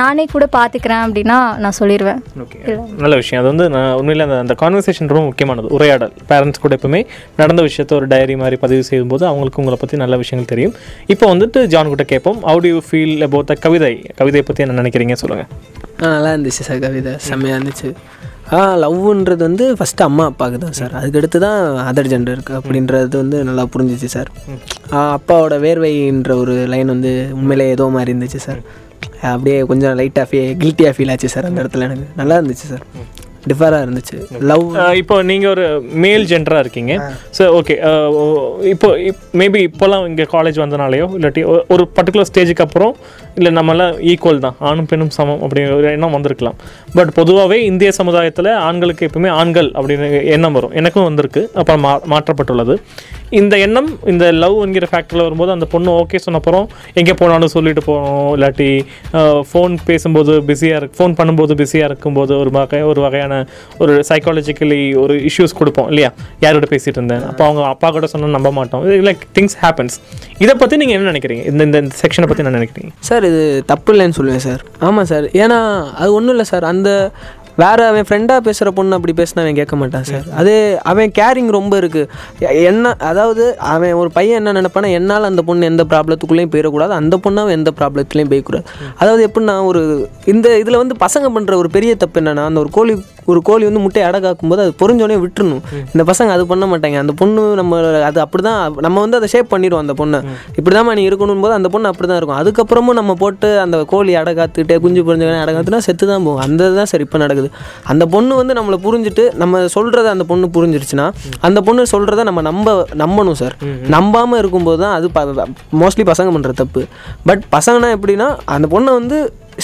[0.00, 2.60] நானே கூட பார்த்துக்கிறேன் அப்படின்னா நான் சொல்லிடுவேன் ஓகே.
[3.04, 3.40] நல்ல விஷயம்.
[3.42, 5.70] அது வந்து நான் உண்மையில் அந்த அந்த கான்வர்சேஷன் ரொம்ப முக்கியமானது.
[5.78, 6.12] உரையாடல்.
[6.30, 7.02] பேரண்ட்ஸ் கூட எப்பவுமே
[7.40, 10.74] நடந்த விஷயத்த ஒரு டைரி மாதிரி பதிவு செய்யும்போது அவங்களுக்கு உங்களை பற்றி நல்ல விஷயங்கள் தெரியும்.
[11.14, 12.40] இப்போ வந்துட்டு ஜான் கிட்ட கேட்போம்.
[12.50, 13.94] How do you feel about the கவிதை?
[14.20, 15.16] கவிதையை பற்றி என்ன நினைக்கிறீங்க?
[15.22, 15.50] சொல்லுங்கள்
[16.16, 17.14] நல்லா இருந்துச்சு சார் கவிதை.
[17.28, 17.90] செம்மையாக இருந்துச்சு.
[18.82, 20.92] லவ்ன்றது வந்து ஃபஸ்ட்டு அம்மா அப்பாவுக்கு தான் சார்.
[21.00, 21.58] அதுக்கடுத்து தான்
[21.90, 24.30] அதர் ஜெண்டருக்கு அப்படின்றது வந்து நல்லா புரிஞ்சிச்சு சார்.
[25.16, 28.60] அப்பாவோட வேர்வைன்ற ஒரு லைன் வந்து உண்மையிலே ஏதோ மாதிரி இருந்துச்சு சார்.
[29.32, 32.06] அப்படியே கொஞ்சம் லைட்டாக ஃபீ கில்ட்டியாக ஃபீல் ஆச்சு சார் அந்த இடத்துல எனக்கு.
[32.20, 32.84] நல்லா இருந்துச்சு சார்.
[33.50, 34.16] டிஃபராக இருந்துச்சு.
[34.50, 34.64] லவ்
[35.00, 35.64] இப்போ நீங்கள் ஒரு
[36.04, 36.92] மேல் ஜென்டராக இருக்கீங்க.
[37.38, 37.76] ஸோ ஓகே
[38.72, 38.88] இப்போ
[39.40, 42.94] மேபி இப்போலாம் இங்கே காலேஜ் வந்தனாலேயோ இல்லாட்டி ஒரு பர்டிகுலர் ஸ்டேஜுக்கு அப்புறம்
[43.38, 46.58] இல்லை நம்மளாம் ஈக்குவல் தான் ஆணும் பெண்ணும் சமம் அப்படிங்கிற ஒரு எண்ணம் வந்திருக்கலாம்.
[46.98, 50.76] பட் பொதுவாகவே இந்திய சமுதாயத்தில் ஆண்களுக்கு எப்பவுமே ஆண்கள் அப்படின்னு எண்ணம் வரும்.
[50.82, 52.76] எனக்கும் வந்திருக்கு அப்புறம் மா மாற்றப்பட்டுள்ளது.
[53.40, 56.66] இந்த எண்ணம் இந்த லவ் என்கிற ஃபேக்டரில் வரும்போது அந்த பொண்ணு ஓகே சொன்னப்புறம்
[57.00, 58.30] எங்கே போனாலும் சொல்லிட்டு போகணும்.
[58.36, 58.68] இல்லாட்டி
[59.50, 63.40] ஃபோன் பேசும்போது பிஸியாக இருக்கு ஃபோன் பண்ணும்போது பிஸியாக இருக்கும்போது ஒரு வகை ஒரு வகையான
[63.82, 66.10] ஒரு சைக்காலஜிக்கலி ஒரு இஷ்யூஸ் கொடுப்போம் இல்லையா?
[66.46, 68.84] யாரோட பேசிகிட்டு இருந்தேன் அப்போ அவங்க அப்பா கூட சொன்னால் நம்ப மாட்டோம்.
[69.08, 69.98] லைக் திங்ஸ் ஹேப்பன்ஸ்
[70.44, 71.44] இதை பற்றி நீங்கள் என்ன நினைக்கிறீங்க?
[71.52, 72.92] இந்த இந்த செக்ஷனை பற்றி என்ன நினைக்கிறீங்க?
[73.10, 73.42] சார் இது
[73.72, 74.62] தப்பு இல்லைன்னு சொல்லுவேன் சார்.
[74.88, 75.28] ஆமாம் சார்.
[75.44, 75.60] ஏன்னா
[76.02, 76.66] அது ஒன்றும் இல்லை சார்.
[76.72, 76.90] அந்த
[77.60, 80.54] வேற அவன் ஃப்ரெண்டாக பேசுகிற பொண்ணு அப்படி பேசினா அவன் கேட்க மாட்டான் சார் அது
[80.90, 85.84] அவன் கேரிங் ரொம்ப இருக்குது என்ன அதாவது அவன் ஒரு பையன் என்ன நினைப்பானா என்னால் அந்த பொண்ணு எந்த
[85.92, 88.66] ப்ராப்ளத்துக்குள்ளேயும் போயிடக்கூடாது அந்த பொண்ணு அவன் எந்த ப்ராப்ளத்துலேயும் போய்க்கூடாது.
[89.00, 89.82] அதாவது எப்படின்னா ஒரு
[90.34, 92.94] இந்த இதில் வந்து பசங்க பண்ணுற ஒரு பெரிய தப்பு என்னன்னா அந்த ஒரு கோழி
[93.30, 95.60] ஒரு கோழி வந்து முட்டையை அடகாக்கும் போது அது பொறிஞ்சோடனே விட்டுறணும்.
[95.92, 96.96] இந்த பசங்க அது பண்ண மாட்டாங்க.
[97.04, 100.18] அந்த பொண்ணு நம்ம அது அப்படி தான் நம்ம வந்து அதை ஷேப் பண்ணிடுவோம் அந்த பொண்ணை.
[100.58, 102.38] இப்படி தான் நீ இருக்கணும் போது அந்த பொண்ணு அப்படி தான் இருக்கும்.
[102.40, 106.42] அதுக்கப்புறமும் நம்ம போட்டு அந்த கோழி அடகாத்துக்கிட்டே குஞ்சு பொறிஞ்சவனே அடகாத்துனா செத்து தான் போகும்.
[106.46, 107.41] அந்த தான் சார் இப்போ நடக்குது.
[107.90, 111.06] அந்த பொண்ணு வந்து நம்மளை புரிஞ்சுட்டு நம்ம சொல்கிறத அந்த பொண்ணு புரிஞ்சிருச்சுன்னா
[111.40, 113.56] அந்த பொண்ணு சொல்கிறத நம்ம நம்ப நம்பணும் சார்.
[113.96, 115.08] நம்பாமல் இருக்கும்போது தான் அது
[115.82, 116.82] மோஸ்ட்லி பசங்க பண்ணுற தப்பு.
[117.26, 119.18] பட் பசங்கன்னா எப்படின்னா அந்த பொண்ணை வந்து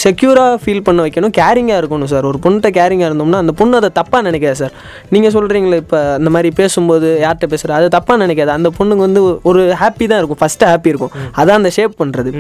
[0.05, 1.33] செக்யூராக ஃபீல் பண்ண வைக்கணும்.
[1.39, 4.75] கேரிங்காக இருக்கணும் சார் ஒரு பொண்ணுகிட்ட கேரிங்காக இருந்தோம்னா அந்த பொண்ணு அதை தப்பாக நினைக்காது சார்
[5.15, 8.51] நீங்கள் சொல்கிறீங்களே இப்போ இந்த மாதிரி பேசும்போது யார்கிட்ட பேசுகிற அது தப்பாக நினைக்காது.
[8.59, 10.41] அந்த பொண்ணுக்கு வந்து ஒரு ஹாப்பி தான் இருக்கும்.
[10.43, 11.13] ஃபஸ்ட்டு ஹாப்பி இருக்கும்.
[11.41, 12.33] அதான் அந்த ஷேப் பண்ணுறது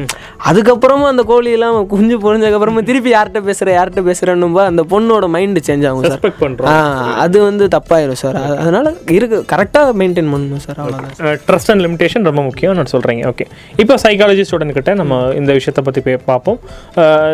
[0.50, 6.04] அதுக்கப்புறமும் அந்த கோழியெல்லாம் குஞ்சு பொறிஞ்சதுக்கப்புறமா திருப்பி யார்கிட்ட பேசுகிற யார்கிட்ட பேசுகிறேன்னு அந்த பொண்ணோட மைண்டு சேஞ்ச் ஆகும்
[6.10, 6.76] சார் ஆ
[7.24, 9.40] அது வந்து தப்பாயிரும் சார் அதனால இருக்கு.
[9.54, 13.46] கரெக்டாக மெயின்டைன் பண்ணணும் சார் அவ்வளோதான் ட்ரஸ்ட் அண்ட் லிமிடேஷன் ரொம்ப முக்கியம் நான் சொல்கிறீங்க ஓகே
[13.82, 16.58] இப்போ சைக்காலஜி ஸ்டூடெண்ட் கிட்ட நம்ம இந்த விஷயத்தை பற்றி பே பார்ப்போம்.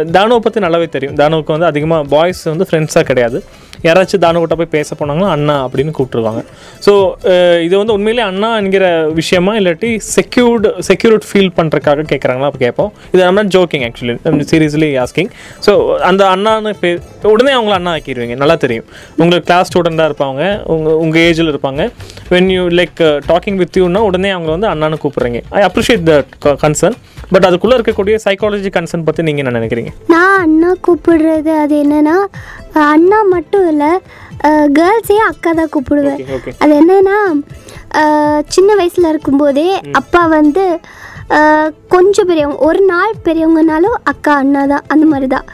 [0.05, 1.17] அஹ், பற்றி நல்லாவே தெரியும்.
[1.17, 3.39] தானோவுக்கு வந்து அதிகமாக பாய்ஸ் வந்து ஃப்ரெண்ட்ஸாக கிடையாது.
[3.87, 6.43] யாராச்சும் தானுகிட்ட போய் பேச போனாங்கன்னா அண்ணா அப்படின்னு கூப்பிட்டுருவாங்க.
[6.87, 6.93] ஸோ
[7.67, 8.85] இது வந்து உண்மையிலே அண்ணா என்கிற
[9.21, 15.31] விஷயமா இல்லாட்டி செக்யூர்டு செக்யூர்ட் ஃபீல் பண்ணுறதுக்காக கேட்குறாங்களா அப்போ கேட்போம் இது நம்ம joking actually seriously asking
[15.69, 15.75] so
[16.11, 16.93] அந்த அண்ணான்னு பே
[17.35, 18.87] உடனே அவங்கள அண்ணா ஆக்கிடுவீங்க நல்லா தெரியும்.
[19.21, 20.43] உங்களுக்கு கிளாஸ் ஸ்டூடெண்ட்டாக இருப்பாங்க
[20.75, 21.83] உங்கள் உங்கள் ஏஜில் இருப்பாங்க.
[22.35, 25.41] When you like talking with யூன்னா உடனே அவங்க வந்து அண்ணான்னு கூப்பிட்றீங்க.
[25.59, 26.97] I appreciate the concern
[27.35, 29.91] but அதுக்குள்ளே இருக்கக்கூடிய சைக்காலஜி கன்சர்ன் பற்றி நீங்கள் என்ன நினைக்கிறீங்க?
[30.15, 32.17] நான் அண்ணா கூப்பிடுறது அது என்னன்னா
[32.93, 33.91] அண்ணா மட்டும் இல்லை
[34.79, 36.21] கேர்ள்ஸே அக்கா தான் கூப்பிடுவேன்.
[36.63, 37.17] அது என்னன்னா
[38.55, 39.69] சின்ன வயசில் இருக்கும்போதே
[40.01, 40.65] அப்பா வந்து
[41.95, 45.47] கொஞ்சம் பெரியவங்க ஒரு நாள் பெரியவங்கனாலும் அக்கா அண்ணா தான் அந்த மாதிரி தான்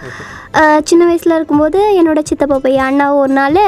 [0.88, 3.60] சின்ன வயசில் இருக்கும்போது என்னோட சித்தப்பா பையன் அண்ணா ஒரு நாள்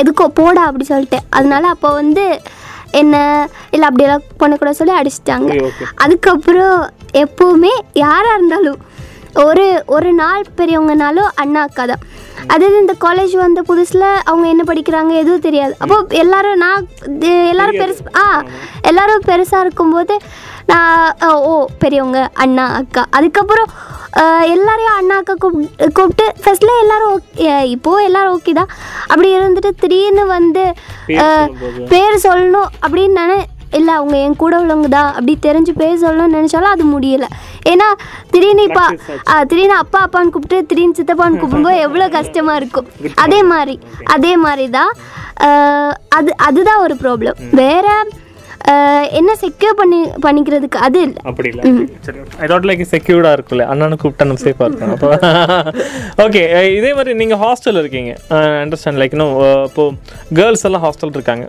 [0.00, 1.18] எதுக்கோ போடா அப்படி சொல்லிட்டு.
[1.36, 2.24] அதனால அப்போ வந்து
[3.00, 3.16] என்ன
[3.74, 5.50] இல்லை அப்படியெல்லாம் பண்ணக்கூடாது சொல்லி அடிச்சிட்டாங்க.
[6.04, 6.78] அதுக்கப்புறம்
[7.22, 7.72] எப்போவுமே
[8.04, 8.80] யாராக இருந்தாலும்
[9.44, 9.64] ஒரு
[9.96, 12.02] ஒரு நாள் பெரியவங்கனாலும் அண்ணா அக்கா தான்.
[12.52, 15.72] அதாவது இந்த காலேஜ் வந்த புதுசில் அவங்க என்ன படிக்கிறாங்க எதுவும் தெரியாது.
[15.82, 16.86] அப்போ எல்லாரும் நான்
[17.52, 18.24] எல்லாரும் பெருசு ஆ
[18.90, 20.14] எல்லாரும் பெருசாக இருக்கும்போது
[20.72, 20.96] நான்
[21.50, 23.04] ஓ பெரியவங்க அண்ணா அக்கா.
[23.18, 23.70] அதுக்கப்புறம்
[24.54, 28.72] எல்லாரையும் அண்ணா அக்கா கூப்பிட்டு கூப்பிட்டு ஃபர்ஸ்ட்ல எல்லாரும் ஓகே இப்போது எல்லாரும் ஓகே தான்.
[29.10, 30.64] அப்படி இருந்துட்டு திடீர்னு வந்து.
[31.92, 33.38] பேர் சொல்லணும் அப்படின்னு நினை
[33.78, 37.26] இல்லை அவங்க என் கூட உள்ளவங்க தான் அப்படி தெரிஞ்சு பேர் சொல்லணும்னு நினச்சாலும் அது முடியல.
[37.72, 37.88] ஏன்னா
[38.32, 38.84] திடீர்னு இப்போ
[39.50, 42.88] திடீர்னு அப்பா அப்பான்னு கூப்பிட்டு திடீர்னு சித்தப்பான்னு கூப்பிடும்போது எவ்வளோ கஷ்டமாக இருக்கும்.
[43.24, 43.76] அதே மாதிரி
[44.16, 44.92] அதே மாதிரி தான்
[46.18, 47.86] அது அதுதான் ஒரு ப்ராப்ளம் வேற
[49.18, 51.20] என்ன செக்யூர் பண்ணி பண்ணிக்கிறதுக்கு அது இல்லை.
[51.30, 51.62] அப்படி இல்லை.
[52.06, 52.18] சரி.
[52.42, 55.10] ஐ தாட் லைக் செக்யூர்டாக இருக்குல்ல அண்ணனு கூப்பிட்டா நம்ம சேஃபாக இருக்கும் அப்போ
[56.24, 56.42] ஓகே
[56.78, 58.12] இதே மாதிரி நீங்கள் ஹாஸ்டல் இருக்கீங்க.
[58.64, 59.34] அண்டர்ஸ்டாண்ட் லைக் இன்னும்
[59.68, 59.94] இப்போது
[60.38, 61.46] கேர்ள்ஸ் எல்லாம் ஹாஸ்டல் இருக்காங்க.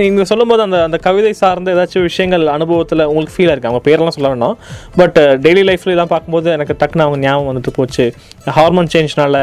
[0.00, 3.70] நீங்கள் சொல்லும்போது அந்த அந்த கவிதை சார்ந்த ஏதாச்சும் விஷயங்கள் அனுபவத்தில் உங்களுக்கு ஃபீலாக இருக்கு?
[3.70, 4.56] அவங்க பேரெல்லாம் சொல்ல வேண்டாம்
[5.00, 8.06] பட் டெய்லி லைஃப்ல இதெல்லாம் பார்க்கும்போது எனக்கு டக்குன்னு அவங்க ஞாபகம் வந்துட்டு போச்சு.
[8.60, 9.36] ஹார்மோன் சேஞ்ச்னால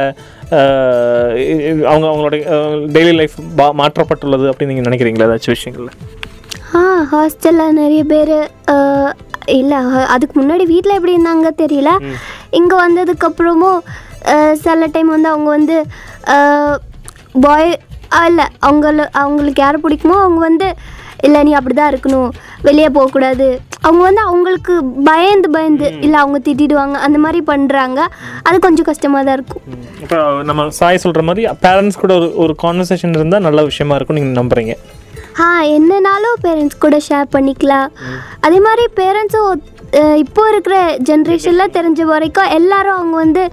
[1.92, 2.36] அவங்க அவங்களோட
[2.98, 3.38] டெய்லி லைஃப்
[3.82, 5.30] மாற்றப்பட்டுள்ளது அப்படின்னு நீங்கள் நினைக்கிறீங்களா?
[5.30, 5.92] ஏதாச்சும் விஷயங்கள்ல?
[6.78, 8.36] ஆ ஹாஸ்டலில் நிறைய பேர்
[9.60, 9.78] இல்லை
[10.14, 11.92] அதுக்கு முன்னாடி வீட்டில் எப்படி இருந்தாங்க தெரியல.
[12.60, 13.80] இங்கே வந்ததுக்கப்புறமும்
[14.64, 15.78] சில டைம் வந்து அவங்க வந்து
[17.46, 17.72] பாய்
[18.30, 20.68] இல்லை அவங்கள அவங்களுக்கு யாரை பிடிக்குமோ அவங்க வந்து
[21.28, 22.30] இல்லை நீ அப்படி தான் இருக்கணும்.
[22.68, 23.48] வெளியே போகக்கூடாது.
[23.88, 24.74] அவங்க வந்து அவங்களுக்கு
[25.10, 26.96] பயந்து பயந்து இல்லை அவங்க திட்டிடுவாங்க.
[27.06, 28.00] அந்த மாதிரி பண்ணுறாங்க
[28.48, 29.64] அது கொஞ்சம் கஷ்டமாக தான் இருக்கும்.
[30.04, 34.40] இப்போ நம்ம சாய் சொல்கிற மாதிரி பேரண்ட்ஸ் கூட ஒரு ஒரு கான்வர்சேஷன் இருந்தால் நல்ல விஷயமா இருக்கும் நீங்கள்
[34.42, 34.76] நம்புறீங்க.
[35.44, 35.48] ஆ
[35.78, 37.90] என்னனாலும் பேரண்ட்ஸ் கூட ஷேர் பண்ணிக்கலாம்.
[38.46, 39.62] அதே மாதிரி பேரண்ட்ஸும்
[40.24, 40.76] இப்போ இருக்கிற
[41.10, 43.44] ஜென்ரேஷனில் தெரிஞ்ச வரைக்கும் எல்லாரும் அவங்க வந்து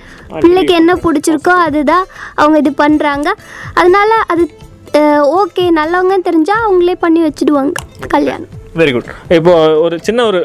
[0.42, 2.04] பிள்ளைக்கு என்ன பிடிச்சிருக்கோ அதுதான்
[2.40, 3.28] அவங்க இது பண்ணுறாங்க
[3.80, 4.44] அதனால அது
[5.38, 7.72] ஓகே நல்லவங்கன்னு தெரிஞ்சால் அவங்களே பண்ணி வச்சுடுவாங்க
[8.14, 8.52] கல்யாணம்.
[8.80, 9.52] வெரி குட் இப்போ
[9.84, 10.38] ஒரு சின்ன ஒரு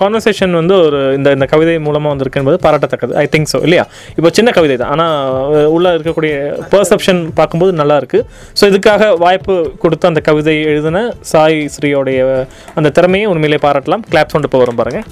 [0.00, 3.14] கான்வர்சேஷன் வந்து ஒரு இந்த இந்த கவிதை மூலமாக வந்திருக்குன்போது பாராட்டத்தக்கது.
[3.22, 3.84] ஐ திங்க் ஸோ இல்லையா?
[4.18, 4.92] இப்போ சின்ன கவிதை தான்.
[4.94, 6.34] ஆனால் உள்ளே இருக்கக்கூடிய
[6.74, 8.20] பர்செப்ஷன் பார்க்கும்போது நல்லா இருக்கு.
[8.60, 12.20] ஸோ இதுக்காக வாய்ப்பு கொடுத்து அந்த கவிதை எழுதின சாய் ஸ்ரீயோடைய
[12.78, 14.06] அந்த திறமையை உண்மையிலே பாராட்டலாம்.
[14.12, 15.06] கிளாப் சவுண்ட் இப்போ வரும் பாருங்கள்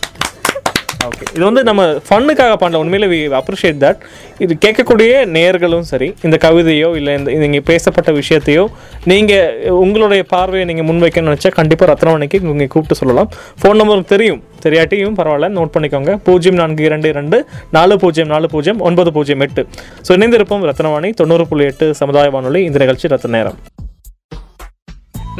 [1.05, 4.01] ஓகே இது வந்து நம்ம ஃபன்னுக்காக பண்ணல உண்மையிலே வி அப்ரிஷியேட் தட்
[4.45, 8.65] இது கேட்கக்கூடிய நேர்களும் சரி இந்த கவிதையோ இல்லை இந்த நீங்கள் பேசப்பட்ட விஷயத்தையோ
[9.13, 13.31] நீங்கள் உங்களுடைய பார்வையை நீங்கள் முன்வைக்கணும்னு நினச்சா கண்டிப்பாக ரத்னவணிக்கு நீங்கள் கூப்பிட்டு சொல்லலாம்.
[13.61, 14.41] ஃபோன் நம்பருக்கு தெரியும்.
[14.65, 16.13] தெரியாட்டியும் பரவாயில்ல நோட் பண்ணிக்கோங்க.
[16.27, 17.39] பூஜ்ஜியம் நான்கு இரண்டு இரண்டு
[17.77, 19.65] நாலு பூஜ்ஜியம் நாலு பூஜ்ஜியம் ஒன்பது பூஜ்ஜியம் எட்டு.
[20.09, 22.63] ஸோ இணைந்திருப்போம் ரத்னவாணி தொண்ணூறு புள்ளி எட்டு சமுதாய வானொலி.
[22.71, 23.59] இந்த நிகழ்ச்சி ரத்த நேரம்.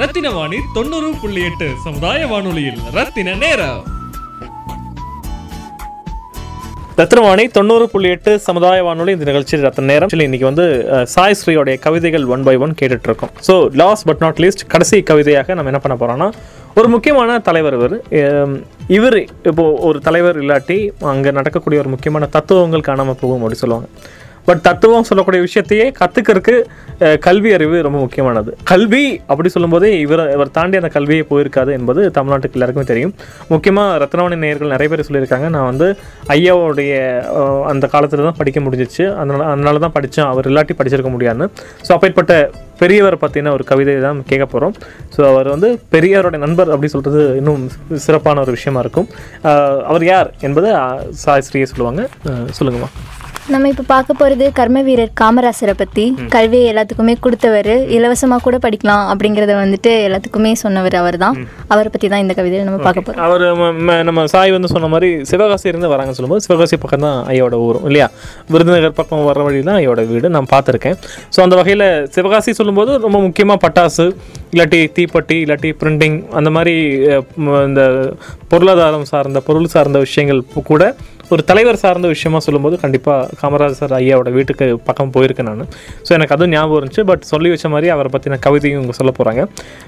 [0.01, 3.83] ரத்தின வாணி தொண்ணூறு புள்ளி எட்டு சமுதாய வானொலியில் ரத்தின நேரம்.
[6.99, 10.13] ரத்னவாணி தொண்ணூறு புள்ளி எட்டு சமுதாய வானொலி இந்த நிகழ்ச்சி ரத்ன நேரம்.
[10.27, 10.65] இன்னைக்கு வந்து
[11.15, 15.55] சாய் ஸ்ரீயோடைய கவிதைகள் ஒன் பை ஒன் கேட்டுட்டு இருக்கோம் so last but not least கடைசி கவிதையாக
[15.59, 16.29] நம்ம என்ன பண்ண போறோம்னா
[16.81, 17.97] ஒரு முக்கியமான தலைவர் இவர்.
[18.99, 19.19] இவர்
[19.51, 20.79] இப்போ ஒரு தலைவர் இல்லாட்டி
[21.13, 23.89] அங்கே நடக்கக்கூடிய ஒரு முக்கியமான தத்துவங்கள் காணாமல் போகும் அப்படின்னு சொல்லுவாங்க.
[24.47, 26.57] பட் தத்துவம் சொல்லக்கூடிய விஷயத்தையே கற்றுக்கிறதுக்கு
[27.25, 28.51] கல்வி அறிவு ரொம்ப முக்கியமானது.
[28.65, 33.13] கல்வி அப்படி சொல்லும்போதே இவர் இவர் தாண்டி அந்த கல்வியே போயிருக்காது என்பது தமிழ்நாட்டுக்கு எல்லாருக்குமே தெரியும்.
[33.51, 35.49] முக்கியமாக ரத்னவாணி நேயர்கள் நிறைய பேர் சொல்லியிருக்காங்க.
[35.57, 35.89] நான் வந்து
[36.37, 36.93] ஐயாவோடைய
[37.71, 38.85] அந்த காலத்தில் தான் படிக்க முடிஞ்சிச்சு.
[39.19, 41.49] அதனால அதனால தான் படித்தேன் அவர் இல்லாட்டி படிச்சிருக்க முடியாதுன்னு.
[41.87, 42.37] ஸோ அப்பேற்பட்ட
[42.81, 44.75] பெரியவர் பற்றின ஒரு கவிதை தான் கேட்க போகிறோம்
[45.15, 47.63] ஸோ அவர் வந்து பெரியவருடைய நண்பர் அப்படி சொல்கிறது இன்னும்
[48.07, 49.09] சிறப்பான ஒரு விஷயமா இருக்கும்.
[49.89, 52.03] அவர் யார் என்பதை அஹ், சாய் ஸ்ரீயை சொல்லுவாங்க.
[52.59, 52.91] சொல்லுங்கம்மா.
[53.53, 56.05] நம்ம இப்போ பார்க்க போகிறது கர்ம வீரர் காமராசரை பற்றி
[56.35, 57.69] கல்வியை எல்லாத்துக்குமே கொடுத்தவர்.
[57.97, 61.37] இலவசமாக கூட படிக்கலாம் அப்படிங்கிறத வந்துட்டு எல்லாத்துக்குமே சொன்னவர் அவர் தான்
[61.69, 63.45] அவரை பற்றி தான் இந்த கவிதையில் நம்ம பார்க்க போகிறோம் அவர்
[64.09, 68.09] நம்ம சாய் வந்து சொன்ன மாதிரி சிவகாசி இருந்து வராங்கன்னு சொல்லும்போது சிவகாசி பக்கம் தான் ஐயோட ஊரும் இல்லையா?
[68.51, 70.99] விருதுநகர் பக்கம் வர வழி தான் ஐயோட வீடு நான் பார்த்துருக்கேன்.
[71.37, 74.07] ஸோ அந்த வகையில் சிவகாசி சொல்லும்போது ரொம்ப முக்கியமாக பட்டாசு
[74.57, 76.75] இல்லாட்டி தீப்பட்டி இல்லாட்டி பிரிண்டிங் அந்த மாதிரி
[77.69, 77.83] இந்த
[78.53, 80.41] பொருளாதாரம் சார்ந்த பொருள் சார்ந்த விஷயங்கள்
[80.73, 80.85] கூட
[81.35, 85.65] ஒரு தலைவர் சார்ந்த விஷயமா சொல்லும்போது கண்டிப்பாக காமராஜர் ஐயாவோட வீட்டுக்கு பக்கம் போயிருக்கேன் நான்.
[86.07, 87.05] ஸோ எனக்கு அதுவும் ஞாபகம் இருந்துச்சு.
[87.11, 89.43] பட் சொல்லி வச்ச மாதிரி அவரை பற்றின கவிதையும் இவங்க சொல்ல போகிறாங்க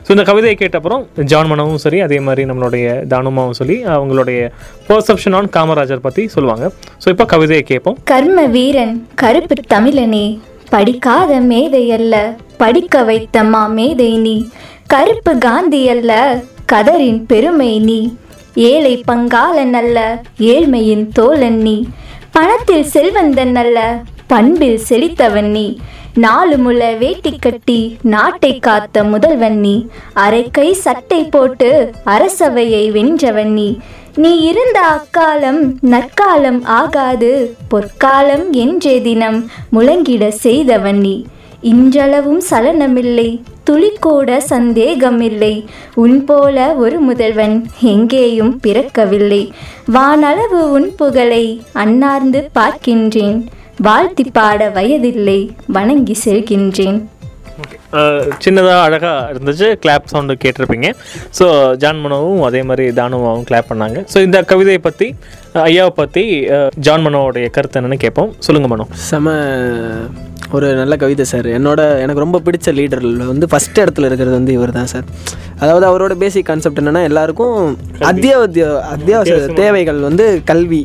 [0.06, 4.40] ஸோ இந்த கவிதையை கேட்டப்புறம் ஜான் மனவும் சரி அதே மாதிரி நம்மளுடைய தானுமாவும் சொல்லி அவங்களுடைய
[4.88, 6.66] பர்செப்ஷன் ஆன் காமராஜர் பற்றி சொல்லுவாங்க.
[7.04, 7.98] ஸோ இப்போ கவிதையை கேட்போம்.
[8.12, 10.26] கர்ம வீரன் கருப்பு தமிழனே
[10.70, 12.34] படிக்காத மேதை அல்ல.
[12.56, 14.46] படிக்க வைத்த மா மேதை நீ.
[14.86, 16.40] கருப்பு காந்தி அல்ல.
[16.72, 18.14] கதரின் பெருமை நீ.
[18.54, 20.22] ஏழை பங்காளன் அல்ல.
[20.38, 21.84] ஏழ்மையின் தோழன் நீ.
[22.32, 24.02] பணத்தில் செல்வந்தன் அல்ல.
[24.26, 25.76] பண்பில் செழித்தவன் நீ.
[26.14, 29.86] நாலு முள வேட்டி கட்டி நாட்டை காத்த முதல்வன் நீ.
[30.16, 33.78] அரைக்கை சட்டை போட்டு அரசவையை வென்றவன் நீ.
[34.22, 41.24] நீ இருந்த அக்காலம் நற்காலம் ஆகாது பொற்காலம் என்றே தினம் முழங்கிட செய்தவன் நீ.
[41.60, 43.28] இன்றளவும் சலனமில்லை
[43.70, 49.42] துளிக்கூட சந்தேகமில்லை உன் போல ஒரு முதல்வன் எங்கேயும் பிறக்கவில்லை.
[49.94, 53.38] வானளவு உன் புகழை அன்னார்ந்து பார்க்கின்றேன்
[53.82, 57.00] வாழ்த்தி பாட வயதில்லை வணங்கி செல்கின்றேன்.
[58.44, 59.68] சின்னதாக அழகாக இருந்துச்சு.
[59.82, 60.88] கிளாப் சவுண்டு கேட்டிருப்பீங்க.
[61.38, 61.46] ஸோ
[61.82, 63.98] ஜான் மனோவும் அதே மாதிரி தானுவாவும் கிளாப் பண்ணாங்க.
[64.12, 65.08] ஸோ இந்த கவிதையை பற்றி
[65.68, 66.24] ஐயாவை பற்றி
[66.86, 68.32] ஜான் மனோவுடைய கருத்து என்னன்னு கேட்போம்.
[68.46, 68.86] சொல்லுங்க மனோ.
[69.08, 69.34] செம
[70.56, 71.48] ஒரு நல்ல கவிதை சார்.
[71.56, 75.06] என்னோட எனக்கு ரொம்ப பிடிச்ச லீடரில் வந்து ஃபஸ்ட் இடத்துல இருக்கிறது வந்து இவர் தான் சார்.
[75.62, 77.58] அதாவது அவரோட பேசிக் கான்செப்ட் என்னென்னா எல்லாருக்கும்
[78.10, 80.82] அத்தியாவசிய அத்தியாவசிய தேவைகள் வந்து கல்வி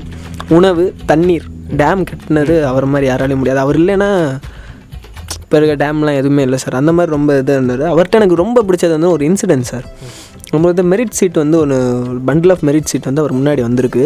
[0.58, 1.48] உணவு தண்ணீர்
[1.82, 3.64] டேம் கட்டினது அவர் மாதிரி யாராலையும் முடியாது.
[3.66, 4.12] அவர் இல்லைன்னா
[5.54, 7.82] இப்போ இருக்க டேம்லாம் எதுவுமே இல்லை சார் அந்த மாதிரி ரொம்ப இதாக இருந்தார்.
[7.90, 9.86] அவர்கிட்ட எனக்கு ரொம்ப பிடிச்சது வந்து ஒரு இன்சிடென்ட் சார்
[10.54, 11.78] நம்மளது மெரிட் சீட் வந்து ஒன்று
[12.30, 14.06] பண்டில் ஆஃப் மெரிட் சீட் வந்து அவர் முன்னாடி வந்திருக்கு.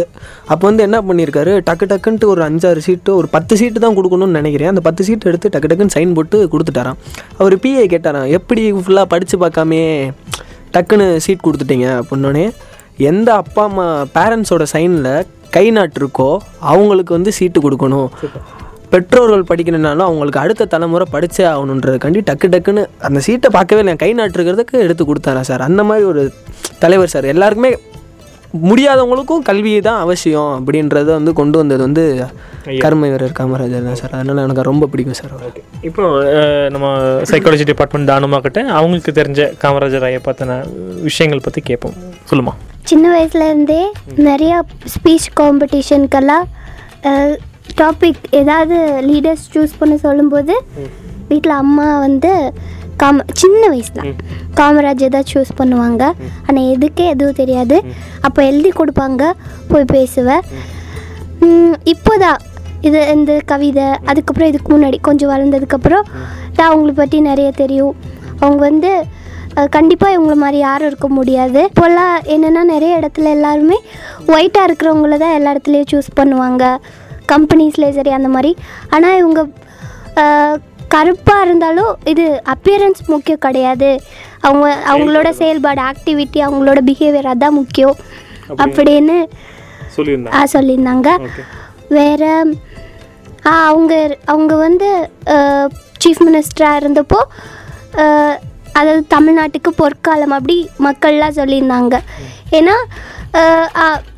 [0.51, 4.71] அப்போ வந்து என்ன பண்ணியிருக்காரு டக்கு டக்குன்ட்டு ஒரு அஞ்சாறு சீட்டு ஒரு பத்து சீட்டு தான் கொடுக்கணும்னு நினைக்கிறேன்.
[4.73, 6.99] அந்த பத்து சீட் எடுத்து டக்கு டக்குன்னு சைன் போட்டு கொடுத்துட்டாராம்.
[7.39, 9.81] அவர் பிஏ கேட்டாராம் எப்படி ஃபுல்லாக படித்து பார்க்காமே
[10.75, 11.87] டக்குன்னு சீட் கொடுத்துட்டீங்க?
[12.01, 12.45] அப்படின்னோடனே
[13.11, 13.87] எந்த அப்பா அம்மா
[14.19, 15.11] பேரண்ட்ஸோட சைனில்
[15.57, 16.29] கை நாட்டிருக்கோ
[16.73, 18.09] அவங்களுக்கு வந்து சீட்டு கொடுக்கணும்.
[18.91, 24.75] பெற்றோர்கள் படிக்கணும்னாலும் அவங்களுக்கு அடுத்த தலைமுறை படிச்சே ஆகணுன்றதுக்காண்டி டக்கு டக்குன்னு அந்த சீட்டை பார்க்கவே இல்லை கை நாட்டுறதுக்கு
[24.85, 25.63] எடுத்து கொடுத்தாரா சார்?
[25.69, 26.23] அந்த மாதிரி ஒரு
[26.83, 27.27] தலைவர் சார்.
[27.33, 27.71] எல்லாருக்குமே
[28.67, 32.03] முடியாதவங்களுக்கும் கல்வி தான் அவசியம் அப்படின்றத வந்து கொண்டு வந்தது வந்து
[32.83, 34.13] கர்ம வீரர் காமராஜர் தான் சார்.
[34.17, 35.33] அதனால் எனக்கு ரொம்ப பிடிக்கும் சார்.
[35.37, 36.03] அவர் இப்போ
[36.75, 36.87] நம்ம
[37.31, 40.57] சைக்காலஜி டிபார்ட்மெண்ட் தானுமா கிட்ட அவங்களுக்கு தெரிஞ்ச காமராஜர் ஐயா பற்றின
[41.09, 41.97] விஷயங்கள் பற்றி கேட்போம்
[42.31, 42.53] சொல்லுமா.
[42.91, 43.81] சின்ன வயசுலேருந்தே
[44.29, 44.53] நிறைய
[44.95, 46.47] ஸ்பீச் காம்படிஷனுக்கெல்லாம்
[47.81, 48.77] டாபிக் ஏதாவது
[49.09, 50.55] லீடர்ஸ் சூஸ் பண்ண சொல்லும்போது
[51.31, 52.31] வீட்டில் அம்மா வந்து
[53.01, 54.13] காம சின்ன வயசில்
[54.59, 56.03] காமராஜர் தான் சூஸ் பண்ணுவாங்க.
[56.47, 57.77] ஆனால் எதுக்கே எதுவும் தெரியாது.
[58.27, 59.23] அப்போ எழுதி கொடுப்பாங்க
[59.71, 60.43] போய் பேசுவேன்
[61.93, 62.39] இப்போதான்
[62.87, 66.05] இது இந்த கவிதை அதுக்கப்புறம் இதுக்கு முன்னாடி கொஞ்சம் வளர்ந்ததுக்கப்புறம்
[66.57, 67.95] நான் அவங்கள பற்றி நிறைய தெரியும்.
[68.41, 68.91] அவங்க வந்து
[69.75, 71.61] கண்டிப்பாக இவங்கள மாதிரி யாரும் இருக்க முடியாது.
[71.71, 73.77] இப்போல்லாம் என்னென்னா நிறைய இடத்துல எல்லாருமே
[74.33, 76.63] ஒயிட்டாக இருக்கிறவங்கள தான் எல்லா இடத்துலையும் சூஸ் பண்ணுவாங்க.
[77.31, 78.51] கம்பெனிஸ்லேயே சரி அந்த மாதிரி.
[78.95, 79.41] ஆனால் இவங்க
[80.93, 83.89] கருப்பாக இருந்தாலும் இது அப்பியரன்ஸ் முக்கியம் கிடையாது.
[84.47, 87.97] அவங்க அவங்களோட செயல்பாடு ஆக்டிவிட்டி அவங்களோட பிஹேவியர் அதான் முக்கியம்.
[88.63, 89.17] அப்படின்னு
[89.95, 91.09] சொல்லியிருந்தாங்க.
[91.97, 92.23] வேற
[93.49, 93.93] ஆ அவங்க
[94.31, 94.87] அவங்க வந்து
[96.03, 97.19] சீஃப் மினிஸ்டராக இருந்தப்போ
[98.79, 101.95] அதாவது தமிழ்நாட்டுக்கு பொற்காலம் அப்படி மக்கள்லாம் சொல்லியிருந்தாங்க.
[102.57, 102.75] ஏன்னா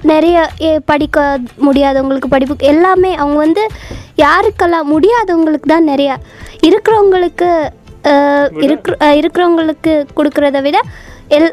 [0.03, 0.37] நிறைய
[0.85, 1.19] படிக்க
[1.65, 3.63] முடியாதவங்களுக்கு படிப்பு எல்லாமே அவங்க வந்து
[4.17, 6.15] யாருக்கெல்லாம் முடியாதவங்களுக்கு தான் நிறையா.
[6.61, 7.49] இருக்கிறவங்களுக்கு
[8.61, 10.77] இருக்கிற இருக்கிறவங்களுக்கு கொடுக்குறத விட
[11.37, 11.47] எல்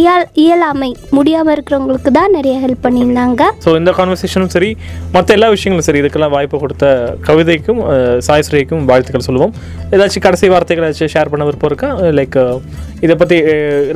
[0.00, 3.42] இயல் இயலாமை முடியாமல் இருக்கிறவங்களுக்கு தான் நிறைய ஹெல்ப் பண்ணியிருந்தாங்க.
[3.64, 4.70] ஸோ இந்த கான்வர்சேஷனும் சரி
[5.14, 6.86] மற்ற எல்லா விஷயங்களும் சரி இதுக்கெல்லாம் வாய்ப்பு கொடுத்த
[7.28, 7.80] கவிதைக்கும்
[8.28, 9.52] சாய்ஸ்ரீக்கும் வாழ்த்துக்கள் சொல்லுவோம்.
[9.94, 11.90] ஏதாச்சும் கடைசி வார்த்தைகள் ஏதாச்சும் ஷேர் பண்ண விருப்பம் இருக்கா?
[12.18, 12.38] லைக்
[13.06, 13.36] இதை பற்றி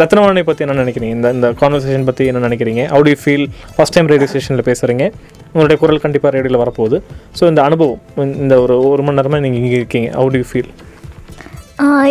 [0.02, 1.14] ரத்னவாணி பற்றி என்ன நினைக்கிறீங்க?
[1.18, 2.84] இந்த இந்த கான்வர்சேஷன் பற்றி என்ன நினைக்கிறீங்க?
[2.94, 5.06] How do feel first time radio ஸ்டேஷனில் பேசுகிறீங்க
[5.52, 6.98] உங்களுடைய குரல் கண்டிப்பாக ரேடியோவில் வரப்போகுது.
[7.38, 8.00] ஸோ இந்த அனுபவம்
[8.44, 10.10] இந்த ஒரு ஒரு மணி நேரமாக நீங்கள் இங்கே இருக்கீங்க.
[10.18, 10.72] How do ஃபீல்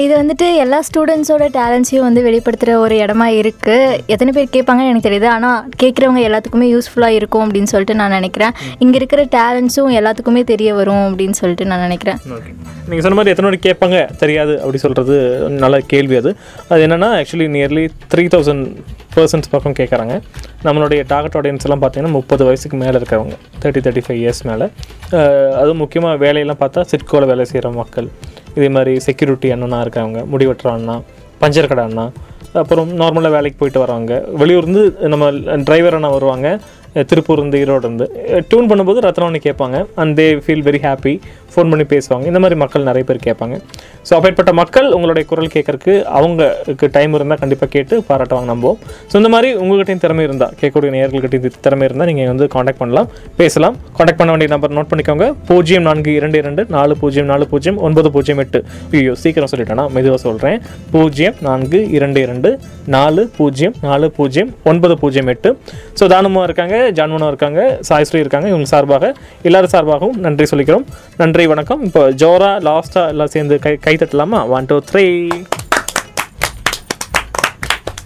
[0.03, 5.27] இது வந்துட்டு எல்லா ஸ்டூடெண்ட்ஸோட டேலண்ட்ஸையும் வந்து வெளிப்படுத்துகிற ஒரு இடமா இருக்குது எத்தனை பேர் கேட்பாங்கன்னு எனக்கு தெரியுது.
[5.35, 8.53] ஆனால் கேட்குறவங்க எல்லாத்துக்குமே யூஸ்ஃபுல்லாக இருக்கும் அப்படின்னு சொல்லிட்டு நான் நினைக்கிறேன்.
[8.83, 12.19] இங்கே இருக்கிற டேலண்ட்ஸும் எல்லாத்துக்குமே தெரிய வரும் அப்படின்னு சொல்லிட்டு நான் நினைக்கிறேன்.
[12.89, 13.99] நீங்கள் சொன்ன மாதிரி எத்தனை பேர் கேட்பாங்க?
[14.23, 15.15] தெரியாது அப்படி சொல்கிறது
[15.63, 16.33] நல்ல கேள்வி அது.
[16.71, 18.67] அது என்னென்னா actually nearly three thousand
[19.15, 20.13] persons பக்கம் கேட்குறாங்க.
[20.67, 23.35] நம்மளுடைய டார்கெட் ஆடியன்ஸ் எல்லாம் பார்த்தீங்கன்னா முப்பது வயசுக்கு மேலே இருக்கிறவங்க.
[23.63, 24.67] தேர்ட்டி தேர்ட்டி ஃபைவ் இயர்ஸ் மேலே
[25.61, 28.09] அதுவும் முக்கியமாக வேலையெல்லாம் பார்த்தா சிட்கோவில் வேலை செய்கிற மக்கள்.
[28.55, 30.95] இதே மாதிரி செக்யூரிட்டி அண்ணனா இருக்கிறவங்க முடி வெட்டுற அண்ணா
[31.41, 32.05] பஞ்சர் கடை அண்ணா
[32.53, 34.13] அப்புறம் நார்மலாக வேலைக்கு போயிட்டு வரவங்க.
[34.37, 35.27] வெளியூர்ந்து நம்ம
[35.63, 36.47] டிரைவர் அண்ணா வருவாங்க
[37.09, 38.05] திருப்பூர் இருந்து ஈரோடு இருந்து
[38.49, 41.13] டியூன் பண்ணும்போது ரத்னவாணி கேட்பாங்க and they feel very happy
[41.53, 42.25] phone பண்ணி பேசுவாங்க.
[42.31, 43.55] இந்த மாதிரி மக்கள் நிறைய பேர் கேட்பாங்க.
[44.07, 48.77] ஸோ அப்பேற்பட்ட மக்கள் உங்களுடைய குரல் கேட்கறக்கு அவங்களுக்கு டைம் இருந்தால் கண்டிப்பாக கேட்டு பாராட்டுவாங்க நம்புவோம்.
[49.11, 53.07] ஸோ இந்த மாதிரி உங்கள்கிட்டையும் திறமை இருந்தால் கேட்கக்கூடிய நேயர்கள்கிட்டையும் திறமை இருந்தால் நீங்கள் வந்து காண்டாக்ட் பண்ணலாம்
[53.41, 53.75] பேசலாம்.
[53.97, 55.27] காண்டாக்ட் பண்ண வேண்டிய நம்பர் நோட் பண்ணிக்கோங்க.
[55.51, 58.61] பூஜ்ஜியம் நான்கு இரண்டு இரண்டு நாலு பூஜ்ஜியம் நாலு பூஜ்ஜியம் ஒன்பது பூஜ்ஜியம் எட்டு.
[58.99, 59.85] ஐயோ சீக்கிரம் சொல்லிட்டேனா?
[59.97, 60.57] மெதுவாக சொல்கிறேன்
[60.95, 62.51] பூஜ்ஜியம் நான்கு இரண்டு இரண்டு
[62.95, 65.51] நாலு பூஜ்ஜியம் நாலு பூஜ்ஜியம் ஒன்பது பூஜ்ஜியம் எட்டு.
[65.99, 68.47] ஸோ தானமும் இருக்காங்க ஜான்மனும் இருக்காங்க சாய்ஸ்ரீ இருக்காங்க.
[68.53, 69.13] இவங்க சார்பாக
[69.49, 70.85] எல்லாரும் சார்பாகவும் நன்றி சொல்லிக்கிறோம்.
[71.21, 71.42] நன்றி.
[71.43, 71.81] நன்றி வணக்கம்.
[71.85, 74.39] இப்போ ஜோரா லாஸ்ட்டாக எல்லாம் சேர்ந்து கை கை தட்டலாமா?
[74.47, 75.03] ஒன் டூ த்ரீ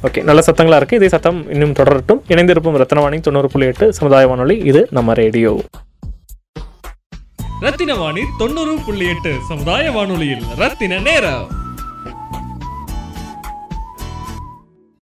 [0.04, 0.96] ஓகே நல்ல சத்தங்களா இருக்கு.
[0.96, 2.22] இதே சத்தம் இன்னும் தொடரட்டும்.
[2.28, 4.58] இணைந்திருப்போம் ரத்னவாணி தொண்ணூறு புள்ளி எட்டு சமுதாய வானொலி.
[4.72, 5.62] இது நம்ம ரேடியோ.
[7.60, 11.48] ரத்தின வாணி தொண்ணூறு புள்ளி எட்டு சமுதாய வானொலியில் ரத்தின நேரம்.